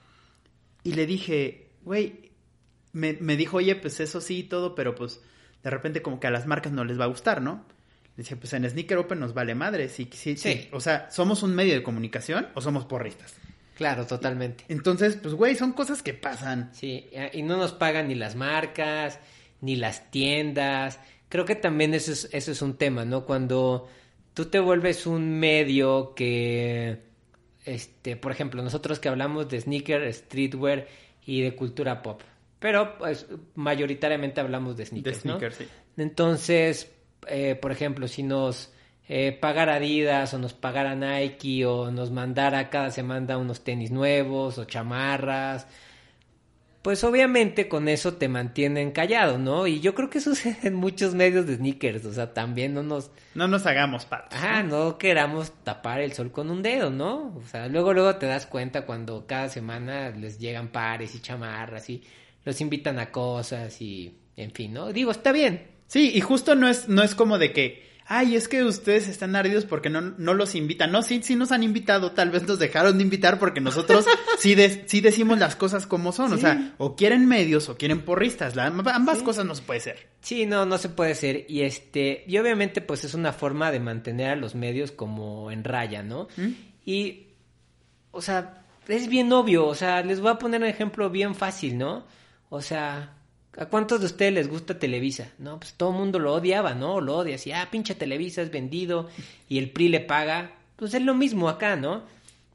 Y 0.84 0.94
le 0.94 1.06
dije, 1.06 1.68
güey, 1.84 2.32
me, 2.94 3.14
me 3.20 3.36
dijo, 3.36 3.58
oye, 3.58 3.76
pues 3.76 4.00
eso 4.00 4.22
sí 4.22 4.40
y 4.40 4.44
todo, 4.44 4.76
pero 4.76 4.96
pues 4.96 5.22
de 5.64 5.70
repente 5.70 6.02
como 6.02 6.20
que 6.20 6.28
a 6.28 6.32
las 6.32 6.46
marcas 6.46 6.72
no 6.72 6.86
les 6.86 7.00
va 7.00 7.06
a 7.06 7.08
gustar, 7.08 7.42
¿no? 7.42 7.66
Le 8.16 8.24
dije, 8.24 8.36
pues 8.36 8.54
en 8.54 8.70
Sneaker 8.70 8.98
Open 8.98 9.20
nos 9.20 9.34
vale 9.34 9.56
madre. 9.56 9.90
Sí, 9.90 10.08
sí, 10.12 10.38
sí. 10.38 10.54
Sí. 10.54 10.70
O 10.72 10.80
sea, 10.80 11.10
¿somos 11.10 11.42
un 11.42 11.56
medio 11.56 11.74
de 11.74 11.82
comunicación 11.82 12.48
o 12.54 12.62
somos 12.62 12.86
porristas? 12.86 13.34
Claro, 13.76 14.06
totalmente. 14.06 14.66
Entonces, 14.68 15.16
pues, 15.16 15.34
güey, 15.34 15.56
son 15.56 15.74
cosas 15.74 16.04
que 16.04 16.14
pasan. 16.14 16.70
Sí, 16.74 17.10
y 17.34 17.42
no 17.42 17.58
nos 17.58 17.74
pagan 17.74 18.08
ni 18.08 18.16
las 18.16 18.36
marcas, 18.36 19.20
ni 19.62 19.76
las 19.76 20.12
tiendas. 20.12 21.00
Creo 21.34 21.46
que 21.46 21.56
también 21.56 21.96
eso 21.96 22.12
es, 22.12 22.30
eso 22.32 22.52
es 22.52 22.62
un 22.62 22.78
tema, 22.78 23.06
¿no? 23.06 23.26
Cuando 23.26 23.90
tú 24.36 24.46
te 24.46 24.60
vuelves 24.60 25.08
un 25.08 25.40
medio 25.40 26.14
que, 26.14 27.00
este, 27.66 28.16
por 28.16 28.32
ejemplo, 28.32 28.62
nosotros 28.62 29.00
que 29.00 29.10
hablamos 29.10 29.50
de 29.50 29.60
sneaker, 29.60 30.14
streetwear 30.14 30.86
y 31.26 31.42
de 31.42 31.56
cultura 31.56 32.04
pop, 32.04 32.22
pero 32.60 33.00
pues 33.00 33.26
mayoritariamente 33.56 34.42
hablamos 34.42 34.78
de 34.78 34.84
De 34.84 34.90
sneakers, 34.90 35.26
¿no? 35.26 35.40
sneakers, 35.40 35.56
sí. 35.56 35.68
Entonces, 35.98 36.92
eh, 37.28 37.56
por 37.56 37.72
ejemplo, 37.72 38.08
si 38.08 38.22
nos 38.22 38.72
eh, 39.10 39.32
pagara 39.32 39.78
Adidas 39.78 40.36
o 40.36 40.38
nos 40.38 40.54
pagara 40.54 40.94
Nike 40.94 41.66
o 41.66 41.90
nos 41.90 42.12
mandara 42.12 42.70
cada 42.70 42.92
semana 42.92 43.40
unos 43.40 43.64
tenis 43.64 43.90
nuevos 43.90 44.60
o 44.60 44.66
chamarras, 44.66 45.66
pues 46.84 47.04
obviamente 47.04 47.68
con 47.68 47.88
eso 47.88 48.14
te 48.14 48.28
mantienen 48.28 48.92
callado, 48.92 49.40
¿no? 49.40 49.66
Y 49.66 49.80
yo 49.80 49.96
creo 49.96 50.12
que 50.12 50.22
sucede 50.22 50.58
en 50.68 50.76
muchos 50.76 51.16
medios 51.16 51.48
de 51.48 51.56
sneakers, 51.56 52.06
o 52.06 52.14
sea, 52.14 52.34
también 52.34 52.76
no 52.76 52.84
nos, 52.84 53.10
No 53.34 53.48
nos 53.48 53.66
hagamos 53.66 54.06
patos. 54.06 54.38
ajá, 54.38 54.62
no 54.62 55.00
queramos 55.00 55.52
tapar 55.64 56.02
el 56.02 56.14
sol 56.14 56.32
con 56.32 56.52
un 56.52 56.62
dedo, 56.62 56.92
¿no? 56.92 57.36
O 57.36 57.44
sea, 57.50 57.68
luego 57.68 57.94
luego 57.94 58.18
te 58.18 58.28
das 58.28 58.46
cuenta 58.46 58.86
cuando 58.86 59.26
cada 59.26 59.50
semana 59.50 60.12
les 60.12 60.38
llegan 60.38 60.68
pares 60.68 61.16
y 61.16 61.22
chamarras 61.22 61.90
y 61.90 62.04
los 62.46 62.62
invitan 62.62 63.00
a 63.00 63.10
cosas 63.12 63.82
y, 63.82 64.18
en 64.38 64.52
fin, 64.52 64.74
¿no? 64.74 64.92
Digo, 64.94 65.10
está 65.10 65.32
bien, 65.32 65.74
Sí, 65.88 66.12
y 66.16 66.22
justo 66.22 66.56
no 66.56 66.68
es, 66.70 66.88
no 66.90 67.04
es 67.04 67.14
como 67.14 67.38
de 67.38 67.54
que, 67.54 67.93
ay, 68.06 68.36
es 68.36 68.48
que 68.48 68.64
ustedes 68.64 69.08
están 69.08 69.36
ardidos 69.36 69.66
porque 69.66 69.90
no, 69.90 70.02
no 70.02 70.34
los 70.34 70.56
invitan. 70.56 70.92
No, 70.92 71.02
sí, 71.04 71.22
sí 71.24 71.36
nos 71.36 71.52
han 71.52 71.64
invitado, 71.64 72.12
tal 72.12 72.30
vez 72.32 72.44
nos 72.48 72.60
dejaron 72.60 72.98
de 72.98 73.04
invitar 73.04 73.40
porque 73.40 73.62
nosotros 73.62 74.06
sí, 74.40 74.56
de- 74.56 74.84
sí 74.88 75.02
decimos 75.02 75.40
las 75.40 75.56
cosas 75.56 75.88
como 75.88 76.12
son. 76.12 76.34
O 76.34 76.38
sea, 76.38 76.74
o 76.78 76.96
quieren 76.96 77.28
medios 77.28 77.70
o 77.70 77.78
quieren 77.78 78.02
porristas. 78.02 78.56
La- 78.56 78.68
ambas 78.68 79.24
cosas 79.24 79.46
no 79.46 79.56
se 79.56 79.62
puede 79.64 79.80
ser. 79.80 80.08
Sí, 80.22 80.46
no, 80.46 80.66
no 80.66 80.78
se 80.78 80.90
puede 80.90 81.16
ser. 81.16 81.46
Y 81.50 81.62
este, 81.62 82.24
y 82.28 82.38
obviamente, 82.38 82.82
pues 82.82 83.04
es 83.04 83.14
una 83.14 83.34
forma 83.34 83.72
de 83.72 83.80
mantener 83.80 84.30
a 84.32 84.36
los 84.36 84.56
medios 84.56 84.92
como 84.92 85.52
en 85.52 85.64
raya, 85.64 86.04
¿no? 86.04 86.28
¿Mm? 86.38 86.48
Y, 86.86 87.28
o 88.12 88.22
sea, 88.22 88.64
es 88.88 89.08
bien 89.08 89.32
obvio, 89.32 89.66
o 89.66 89.76
sea, 89.76 90.02
les 90.04 90.20
voy 90.20 90.32
a 90.32 90.36
poner 90.38 90.62
un 90.62 90.68
ejemplo 90.68 91.10
bien 91.10 91.36
fácil, 91.36 91.78
¿no? 91.78 92.06
O 92.50 92.62
sea, 92.62 93.14
¿a 93.58 93.66
cuántos 93.66 94.00
de 94.00 94.08
ustedes 94.08 94.34
les 94.34 94.48
gusta 94.48 94.80
Televisa? 94.80 95.32
No, 95.38 95.60
pues 95.60 95.74
todo 95.74 95.92
el 95.92 95.98
mundo 95.98 96.20
lo 96.20 96.34
odiaba, 96.34 96.74
¿no? 96.74 97.02
Lo 97.02 97.18
odia, 97.18 97.36
así, 97.36 97.52
ah, 97.52 97.68
pinche 97.72 97.96
Televisa 97.96 98.42
es 98.42 98.52
vendido 98.52 99.10
y 99.50 99.58
el 99.58 99.72
PRI 99.72 99.90
le 99.90 100.00
paga. 100.00 100.56
Pues 100.76 100.94
es 100.94 101.02
lo 101.02 101.14
mismo 101.14 101.50
acá, 101.50 101.76
¿no? 101.76 102.04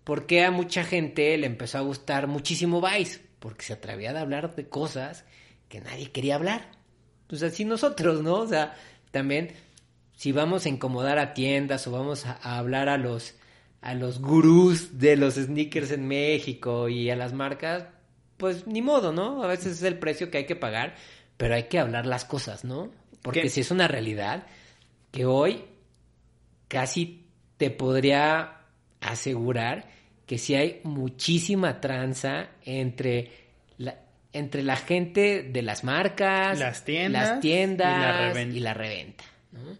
Porque 0.04 0.44
a 0.44 0.50
mucha 0.50 0.84
gente 0.84 1.36
le 1.36 1.46
empezó 1.46 1.78
a 1.78 1.82
gustar 1.82 2.26
muchísimo 2.26 2.80
Vice? 2.80 3.20
Porque 3.38 3.64
se 3.64 3.74
atrevía 3.74 4.10
a 4.10 4.20
hablar 4.20 4.54
de 4.56 4.68
cosas 4.68 5.24
que 5.68 5.80
nadie 5.80 6.10
quería 6.10 6.34
hablar. 6.34 6.70
Pues 7.26 7.42
así 7.42 7.64
nosotros, 7.64 8.22
¿no? 8.22 8.36
O 8.36 8.46
sea, 8.46 8.74
también 9.10 9.52
si 10.16 10.32
vamos 10.32 10.66
a 10.66 10.68
incomodar 10.68 11.18
a 11.18 11.32
tiendas 11.34 11.86
o 11.86 11.92
vamos 11.92 12.26
a, 12.26 12.32
hablar 12.58 12.88
a 12.88 12.98
los 12.98 13.34
a 13.80 13.94
los 13.94 14.20
gurús 14.20 14.98
de 14.98 15.16
los 15.16 15.34
sneakers 15.34 15.92
en 15.92 16.08
México 16.08 16.88
y 16.88 17.10
a 17.10 17.16
las 17.16 17.32
marcas, 17.32 17.84
pues 18.38 18.66
ni 18.66 18.80
modo, 18.80 19.12
¿no? 19.12 19.42
A 19.42 19.46
veces 19.46 19.74
es 19.74 19.82
el 19.82 19.98
precio 19.98 20.30
que 20.30 20.38
hay 20.38 20.46
que 20.46 20.56
pagar, 20.56 20.94
pero 21.36 21.54
hay 21.54 21.64
que 21.64 21.78
hablar 21.78 22.06
las 22.06 22.24
cosas, 22.24 22.64
¿no? 22.64 22.90
Porque 23.20 23.50
si 23.50 23.60
es 23.60 23.70
una 23.70 23.88
realidad 23.88 24.46
que 25.10 25.26
hoy 25.26 25.64
casi 26.68 27.26
te 27.56 27.70
podría 27.70 28.62
asegurar 29.00 29.90
que 30.24 30.38
si 30.38 30.54
hay 30.54 30.80
muchísima 30.84 31.80
tranza 31.80 32.50
entre 32.64 33.32
la, 33.78 33.98
entre 34.32 34.62
la 34.62 34.76
gente 34.76 35.42
de 35.42 35.62
las 35.62 35.84
marcas, 35.84 36.58
las 36.58 36.84
tiendas, 36.84 37.28
las 37.28 37.40
tiendas 37.40 38.36
y 38.36 38.60
la 38.60 38.74
reventa. 38.74 39.24
¿no? 39.52 39.76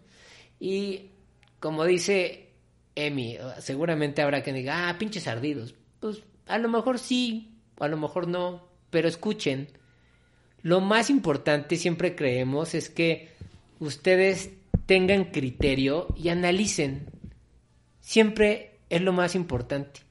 Y 0.59 1.11
como 1.59 1.85
dice 1.85 2.49
Emi, 2.95 3.37
seguramente 3.59 4.21
habrá 4.21 4.41
quien 4.41 4.55
diga, 4.55 4.89
ah, 4.89 4.97
pinches 4.97 5.27
ardidos. 5.27 5.75
Pues 5.99 6.23
a 6.47 6.57
lo 6.57 6.67
mejor 6.67 6.99
sí, 6.99 7.58
a 7.79 7.87
lo 7.87 7.97
mejor 7.97 8.27
no, 8.27 8.67
pero 8.89 9.07
escuchen. 9.07 9.69
Lo 10.61 10.81
más 10.81 11.09
importante 11.09 11.77
siempre 11.77 12.15
creemos 12.15 12.75
es 12.75 12.89
que 12.89 13.29
ustedes 13.79 14.51
tengan 14.85 15.25
criterio 15.25 16.07
y 16.17 16.29
analicen. 16.29 17.07
Siempre 18.01 18.79
es 18.89 19.01
lo 19.01 19.13
más 19.13 19.35
importante. 19.35 20.01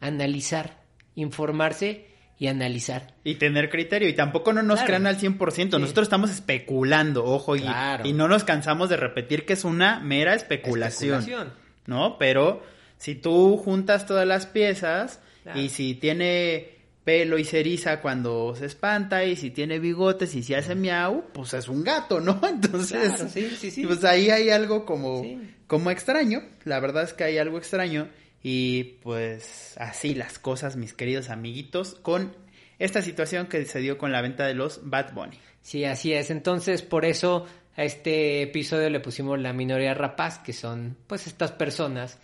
Analizar, 0.00 0.82
informarse 1.14 2.06
y 2.38 2.48
analizar. 2.48 3.14
Y 3.22 3.36
tener 3.36 3.70
criterio. 3.70 4.08
Y 4.08 4.14
tampoco 4.14 4.52
no 4.52 4.62
nos 4.62 4.80
claro. 4.80 4.86
crean 4.86 5.06
al 5.06 5.18
100%. 5.18 5.78
Nosotros 5.78 6.06
estamos 6.06 6.30
especulando, 6.30 7.24
ojo, 7.24 7.54
y, 7.54 7.60
claro. 7.60 8.06
y, 8.06 8.12
no 8.12 8.28
nos 8.28 8.44
cansamos 8.44 8.88
de 8.88 8.96
repetir 8.96 9.44
que 9.44 9.52
es 9.52 9.64
una 9.64 10.00
mera 10.00 10.34
especulación. 10.34 11.20
especulación. 11.20 11.52
¿no? 11.86 12.18
Pero 12.18 12.62
si 12.96 13.14
tú 13.14 13.56
juntas 13.58 14.06
todas 14.06 14.26
las 14.26 14.46
piezas 14.46 15.20
claro. 15.42 15.60
y 15.60 15.68
si 15.68 15.94
tiene 15.94 16.79
pelo 17.04 17.38
y 17.38 17.44
ceriza 17.44 18.00
cuando 18.00 18.54
se 18.54 18.66
espanta 18.66 19.24
y 19.24 19.36
si 19.36 19.50
tiene 19.50 19.78
bigotes 19.78 20.34
y 20.34 20.42
si 20.42 20.54
hace 20.54 20.74
miau, 20.74 21.24
pues 21.32 21.54
es 21.54 21.68
un 21.68 21.82
gato, 21.82 22.20
¿no? 22.20 22.40
Entonces, 22.48 23.12
claro, 23.14 23.28
sí, 23.28 23.50
sí, 23.58 23.70
sí. 23.70 23.86
pues 23.86 24.04
ahí 24.04 24.30
hay 24.30 24.50
algo 24.50 24.84
como, 24.84 25.22
como 25.66 25.90
extraño. 25.90 26.42
La 26.64 26.80
verdad 26.80 27.04
es 27.04 27.12
que 27.12 27.24
hay 27.24 27.38
algo 27.38 27.58
extraño 27.58 28.08
y 28.42 28.84
pues 29.02 29.74
así 29.78 30.14
las 30.14 30.38
cosas, 30.38 30.76
mis 30.76 30.92
queridos 30.92 31.30
amiguitos, 31.30 31.94
con 31.94 32.36
esta 32.78 33.02
situación 33.02 33.46
que 33.46 33.64
se 33.64 33.80
dio 33.80 33.98
con 33.98 34.12
la 34.12 34.22
venta 34.22 34.46
de 34.46 34.54
los 34.54 34.80
Bad 34.88 35.12
Bunny. 35.12 35.38
Sí, 35.62 35.84
así 35.84 36.12
es. 36.12 36.30
Entonces, 36.30 36.82
por 36.82 37.04
eso 37.04 37.46
a 37.76 37.84
este 37.84 38.42
episodio 38.42 38.90
le 38.90 39.00
pusimos 39.00 39.38
la 39.38 39.52
minoría 39.52 39.94
rapaz, 39.94 40.38
que 40.38 40.52
son 40.52 40.96
pues 41.06 41.26
estas 41.26 41.52
personas 41.52 42.18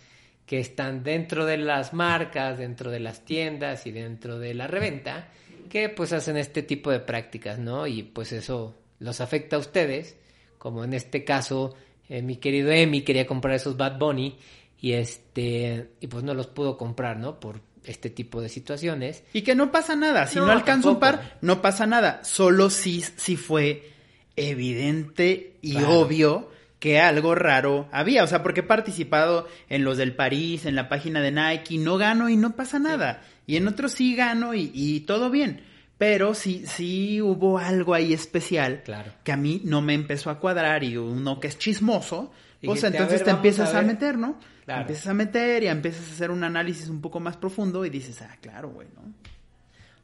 que 0.47 0.59
están 0.59 1.03
dentro 1.03 1.45
de 1.45 1.57
las 1.57 1.93
marcas, 1.93 2.57
dentro 2.57 2.89
de 2.89 3.01
las 3.01 3.25
tiendas 3.25 3.85
y 3.85 3.91
dentro 3.91 4.39
de 4.39 4.53
la 4.53 4.65
reventa, 4.65 5.27
que 5.69 5.89
pues 5.89 6.13
hacen 6.13 6.37
este 6.37 6.63
tipo 6.63 6.89
de 6.89 7.01
prácticas, 7.01 7.59
¿no? 7.59 7.85
Y 7.85 8.03
pues 8.03 8.31
eso 8.31 8.73
los 8.99 9.19
afecta 9.19 9.57
a 9.57 9.59
ustedes, 9.59 10.15
como 10.57 10.85
en 10.85 10.93
este 10.93 11.25
caso 11.25 11.75
eh, 12.07 12.21
mi 12.21 12.37
querido 12.37 12.71
Emi 12.71 13.01
quería 13.01 13.27
comprar 13.27 13.55
esos 13.55 13.75
Bad 13.75 13.99
Bunny 13.99 14.37
y 14.79 14.93
este 14.93 15.91
y 15.99 16.07
pues 16.07 16.23
no 16.23 16.33
los 16.33 16.47
pudo 16.47 16.77
comprar, 16.77 17.17
¿no? 17.17 17.41
Por 17.41 17.59
este 17.83 18.09
tipo 18.09 18.41
de 18.41 18.47
situaciones. 18.47 19.23
Y 19.33 19.41
que 19.41 19.53
no 19.53 19.69
pasa 19.69 19.97
nada, 19.97 20.27
si 20.27 20.39
no, 20.39 20.45
no 20.45 20.53
alcanza 20.53 20.89
un 20.89 20.99
par, 20.99 21.37
no 21.41 21.61
pasa 21.61 21.85
nada, 21.85 22.23
solo 22.23 22.69
si, 22.69 23.01
si 23.01 23.35
fue 23.35 23.91
evidente 24.37 25.57
y 25.61 25.73
claro. 25.73 25.99
obvio 25.99 26.56
que 26.79 26.99
algo 26.99 27.33
raro 27.35 27.87
había, 27.91 28.23
o 28.23 28.27
sea, 28.27 28.43
porque 28.43 28.59
he 28.59 28.63
participado 28.63 29.47
en 29.69 29.83
los 29.83 29.97
del 29.97 30.15
París, 30.15 30.65
en 30.65 30.75
la 30.75 30.89
página 30.89 31.21
de 31.21 31.31
Nike, 31.31 31.77
no 31.77 31.97
gano 31.97 32.29
y 32.29 32.37
no 32.37 32.55
pasa 32.55 32.79
nada, 32.79 33.21
sí. 33.23 33.53
y 33.53 33.57
en 33.57 33.67
otros 33.67 33.93
sí 33.93 34.15
gano 34.15 34.53
y, 34.53 34.71
y, 34.73 35.01
todo 35.01 35.29
bien, 35.31 35.61
pero 35.97 36.35
sí, 36.35 36.63
sí 36.67 37.21
hubo 37.21 37.57
algo 37.57 37.93
ahí 37.93 38.13
especial 38.13 38.83
claro. 38.83 39.11
que 39.23 39.31
a 39.31 39.37
mí 39.37 39.61
no 39.63 39.81
me 39.81 39.95
empezó 39.95 40.29
a 40.29 40.39
cuadrar 40.39 40.83
y 40.83 40.97
uno 40.97 41.39
que 41.39 41.47
es 41.47 41.57
chismoso, 41.57 42.31
pues 42.63 42.83
entonces 42.83 43.19
ver, 43.19 43.23
te 43.23 43.31
empiezas 43.31 43.73
a, 43.73 43.79
a, 43.79 43.81
meter, 43.81 44.17
¿no? 44.17 44.39
Claro. 44.65 44.81
Empiezas 44.81 45.07
a 45.07 45.13
meter 45.13 45.63
y 45.63 45.67
empiezas 45.67 46.09
a 46.09 46.13
hacer 46.13 46.31
un 46.31 46.43
análisis 46.43 46.89
un 46.89 47.01
poco 47.01 47.19
más 47.19 47.37
profundo 47.37 47.85
y 47.85 47.89
dices, 47.89 48.21
ah, 48.21 48.35
claro, 48.41 48.69
güey, 48.69 48.87
¿no? 48.95 49.13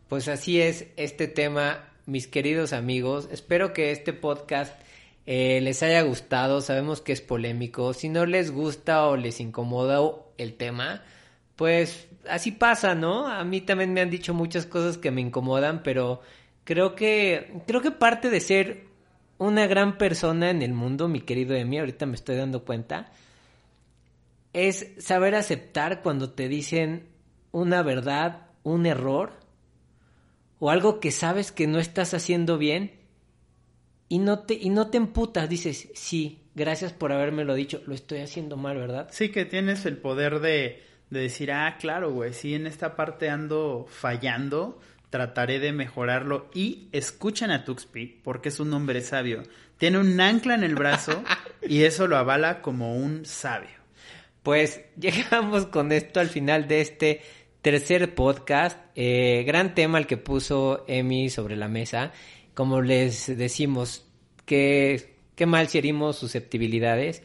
Pues 0.08 0.28
así 0.28 0.62
es 0.62 0.88
este 0.96 1.28
tema, 1.28 1.90
mis 2.06 2.28
queridos 2.28 2.72
amigos. 2.72 3.28
Espero 3.32 3.74
que 3.74 3.92
este 3.92 4.14
podcast 4.14 4.80
eh, 5.26 5.60
les 5.62 5.84
haya 5.84 6.02
gustado. 6.02 6.62
Sabemos 6.62 7.02
que 7.02 7.14
es 7.14 7.22
polémico. 7.22 7.94
Si 7.94 8.10
no 8.10 8.26
les 8.26 8.52
gusta 8.52 9.08
o 9.08 9.18
les 9.18 9.40
incomoda 9.40 10.00
el 10.38 10.56
tema, 10.56 11.04
pues 11.56 12.08
así 12.30 12.52
pasa, 12.52 12.96
¿no? 12.96 13.28
A 13.28 13.44
mí 13.44 13.62
también 13.62 13.94
me 13.94 14.02
han 14.02 14.10
dicho 14.10 14.34
muchas 14.34 14.66
cosas 14.66 14.98
que 14.98 15.12
me 15.12 15.22
incomodan, 15.22 15.84
pero 15.84 16.22
creo 16.64 16.96
que 16.96 17.62
creo 17.68 17.82
que 17.82 17.92
parte 17.92 18.30
de 18.30 18.40
ser 18.40 18.86
una 19.38 19.68
gran 19.68 19.98
persona 19.98 20.50
en 20.50 20.62
el 20.62 20.74
mundo, 20.74 21.08
mi 21.08 21.22
querido 21.22 21.56
Emi, 21.56 21.80
ahorita 21.80 22.06
me 22.06 22.16
estoy 22.16 22.38
dando 22.38 22.64
cuenta, 22.64 23.12
es 24.54 24.92
saber 25.00 25.36
aceptar 25.36 26.02
cuando 26.02 26.32
te 26.32 26.48
dicen 26.48 27.08
una 27.52 27.82
verdad, 27.82 28.48
un 28.64 28.86
error 28.86 29.34
o 30.60 30.70
algo 30.70 31.00
que 31.00 31.12
sabes 31.12 31.52
que 31.52 31.68
no 31.68 31.80
estás 31.80 32.14
haciendo 32.14 32.58
bien 32.58 33.03
y 34.13 34.19
no 34.19 34.41
te 34.41 34.54
y 34.54 34.69
no 34.69 34.91
te 34.91 34.97
emputas, 34.97 35.49
dices, 35.49 35.89
"Sí, 35.95 36.38
gracias 36.54 36.93
por 36.93 37.12
habérmelo 37.12 37.56
dicho, 37.56 37.82
lo 37.88 37.95
estoy 37.95 38.19
haciendo 38.19 38.58
mal, 38.58 38.78
¿verdad?" 38.78 39.08
Sí 39.12 39.30
que 39.30 39.43
tienes 39.43 39.88
el 39.88 39.97
poder 39.97 40.39
de 40.39 40.84
de 41.10 41.19
decir, 41.19 41.52
"Ah, 41.52 41.78
claro, 41.80 42.12
güey, 42.12 42.32
sí 42.32 42.54
en 42.54 42.67
esta 42.67 42.95
parte 42.95 43.30
ando 43.30 43.88
fallando." 43.89 44.80
trataré 45.10 45.60
de 45.60 45.71
mejorarlo 45.73 46.49
y 46.56 46.88
escuchen 46.91 47.52
a 47.52 47.65
Tuxpi 47.65 48.08
porque 48.23 48.49
es 48.49 48.60
un 48.60 48.73
hombre 48.73 48.99
sabio. 49.02 49.43
Tiene 49.78 49.99
un 49.99 50.19
ancla 50.19 50.56
en 50.56 50.63
el 50.63 50.73
brazo 50.73 51.23
y 51.62 51.84
eso 51.84 52.08
lo 52.08 52.17
avala 52.17 52.63
como 52.63 52.95
un 52.95 53.23
sabio. 53.23 53.78
Pues 54.41 54.82
llegamos 54.99 55.67
con 55.67 55.91
esto 55.91 56.19
al 56.19 56.30
final 56.30 56.67
de 56.67 56.82
este 56.82 57.21
tercer 57.62 58.15
podcast. 58.15 58.80
Eh, 58.95 59.43
gran 59.45 59.76
tema 59.76 59.99
el 59.99 60.08
que 60.08 60.17
puso 60.17 60.84
Emi 60.88 61.30
sobre 61.30 61.58
la 61.58 61.67
mesa. 61.67 62.12
Como 62.54 62.82
les 62.82 63.38
decimos, 63.38 64.06
qué, 64.46 65.16
qué 65.36 65.46
mal 65.46 65.68
si 65.68 65.78
herimos 65.78 66.18
susceptibilidades. 66.18 67.24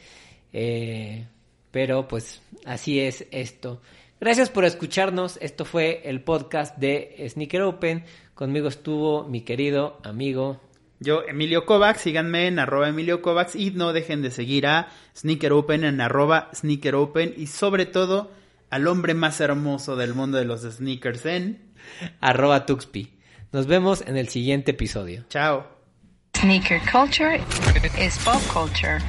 Eh, 0.52 1.26
pero 1.70 2.08
pues 2.08 2.40
así 2.64 3.00
es 3.00 3.26
esto. 3.30 3.80
Gracias 4.20 4.50
por 4.50 4.64
escucharnos. 4.64 5.38
Esto 5.40 5.64
fue 5.64 6.02
el 6.04 6.22
podcast 6.22 6.76
de 6.78 7.24
Sneaker 7.28 7.62
Open. 7.62 8.04
Conmigo 8.34 8.68
estuvo 8.68 9.24
mi 9.24 9.42
querido 9.42 10.00
amigo. 10.02 10.60
Yo, 11.00 11.22
Emilio 11.22 11.64
Kovacs. 11.66 12.00
Síganme 12.00 12.48
en 12.48 12.58
arroba 12.58 12.88
Emilio 12.88 13.22
Kovacs. 13.22 13.54
Y 13.54 13.70
no 13.70 13.92
dejen 13.92 14.22
de 14.22 14.30
seguir 14.30 14.66
a 14.66 14.88
Sneaker 15.16 15.52
Open 15.52 15.84
en 15.84 16.00
arroba 16.00 16.50
Sneaker 16.54 16.96
Open. 16.96 17.34
Y 17.36 17.46
sobre 17.46 17.86
todo 17.86 18.30
al 18.70 18.86
hombre 18.86 19.14
más 19.14 19.40
hermoso 19.40 19.96
del 19.96 20.14
mundo 20.14 20.38
de 20.38 20.44
los 20.44 20.62
sneakers 20.62 21.24
en 21.26 21.60
arroba 22.20 22.66
Tuxpi. 22.66 23.17
Nos 23.50 23.66
vemos 23.66 24.02
en 24.06 24.18
el 24.18 24.28
siguiente 24.28 24.72
episodio. 24.72 25.24
Chao. 25.30 25.64
Sneaker 26.36 26.80
culture 26.90 27.40
is 27.98 28.18
pop 28.22 28.42
culture. 28.52 29.00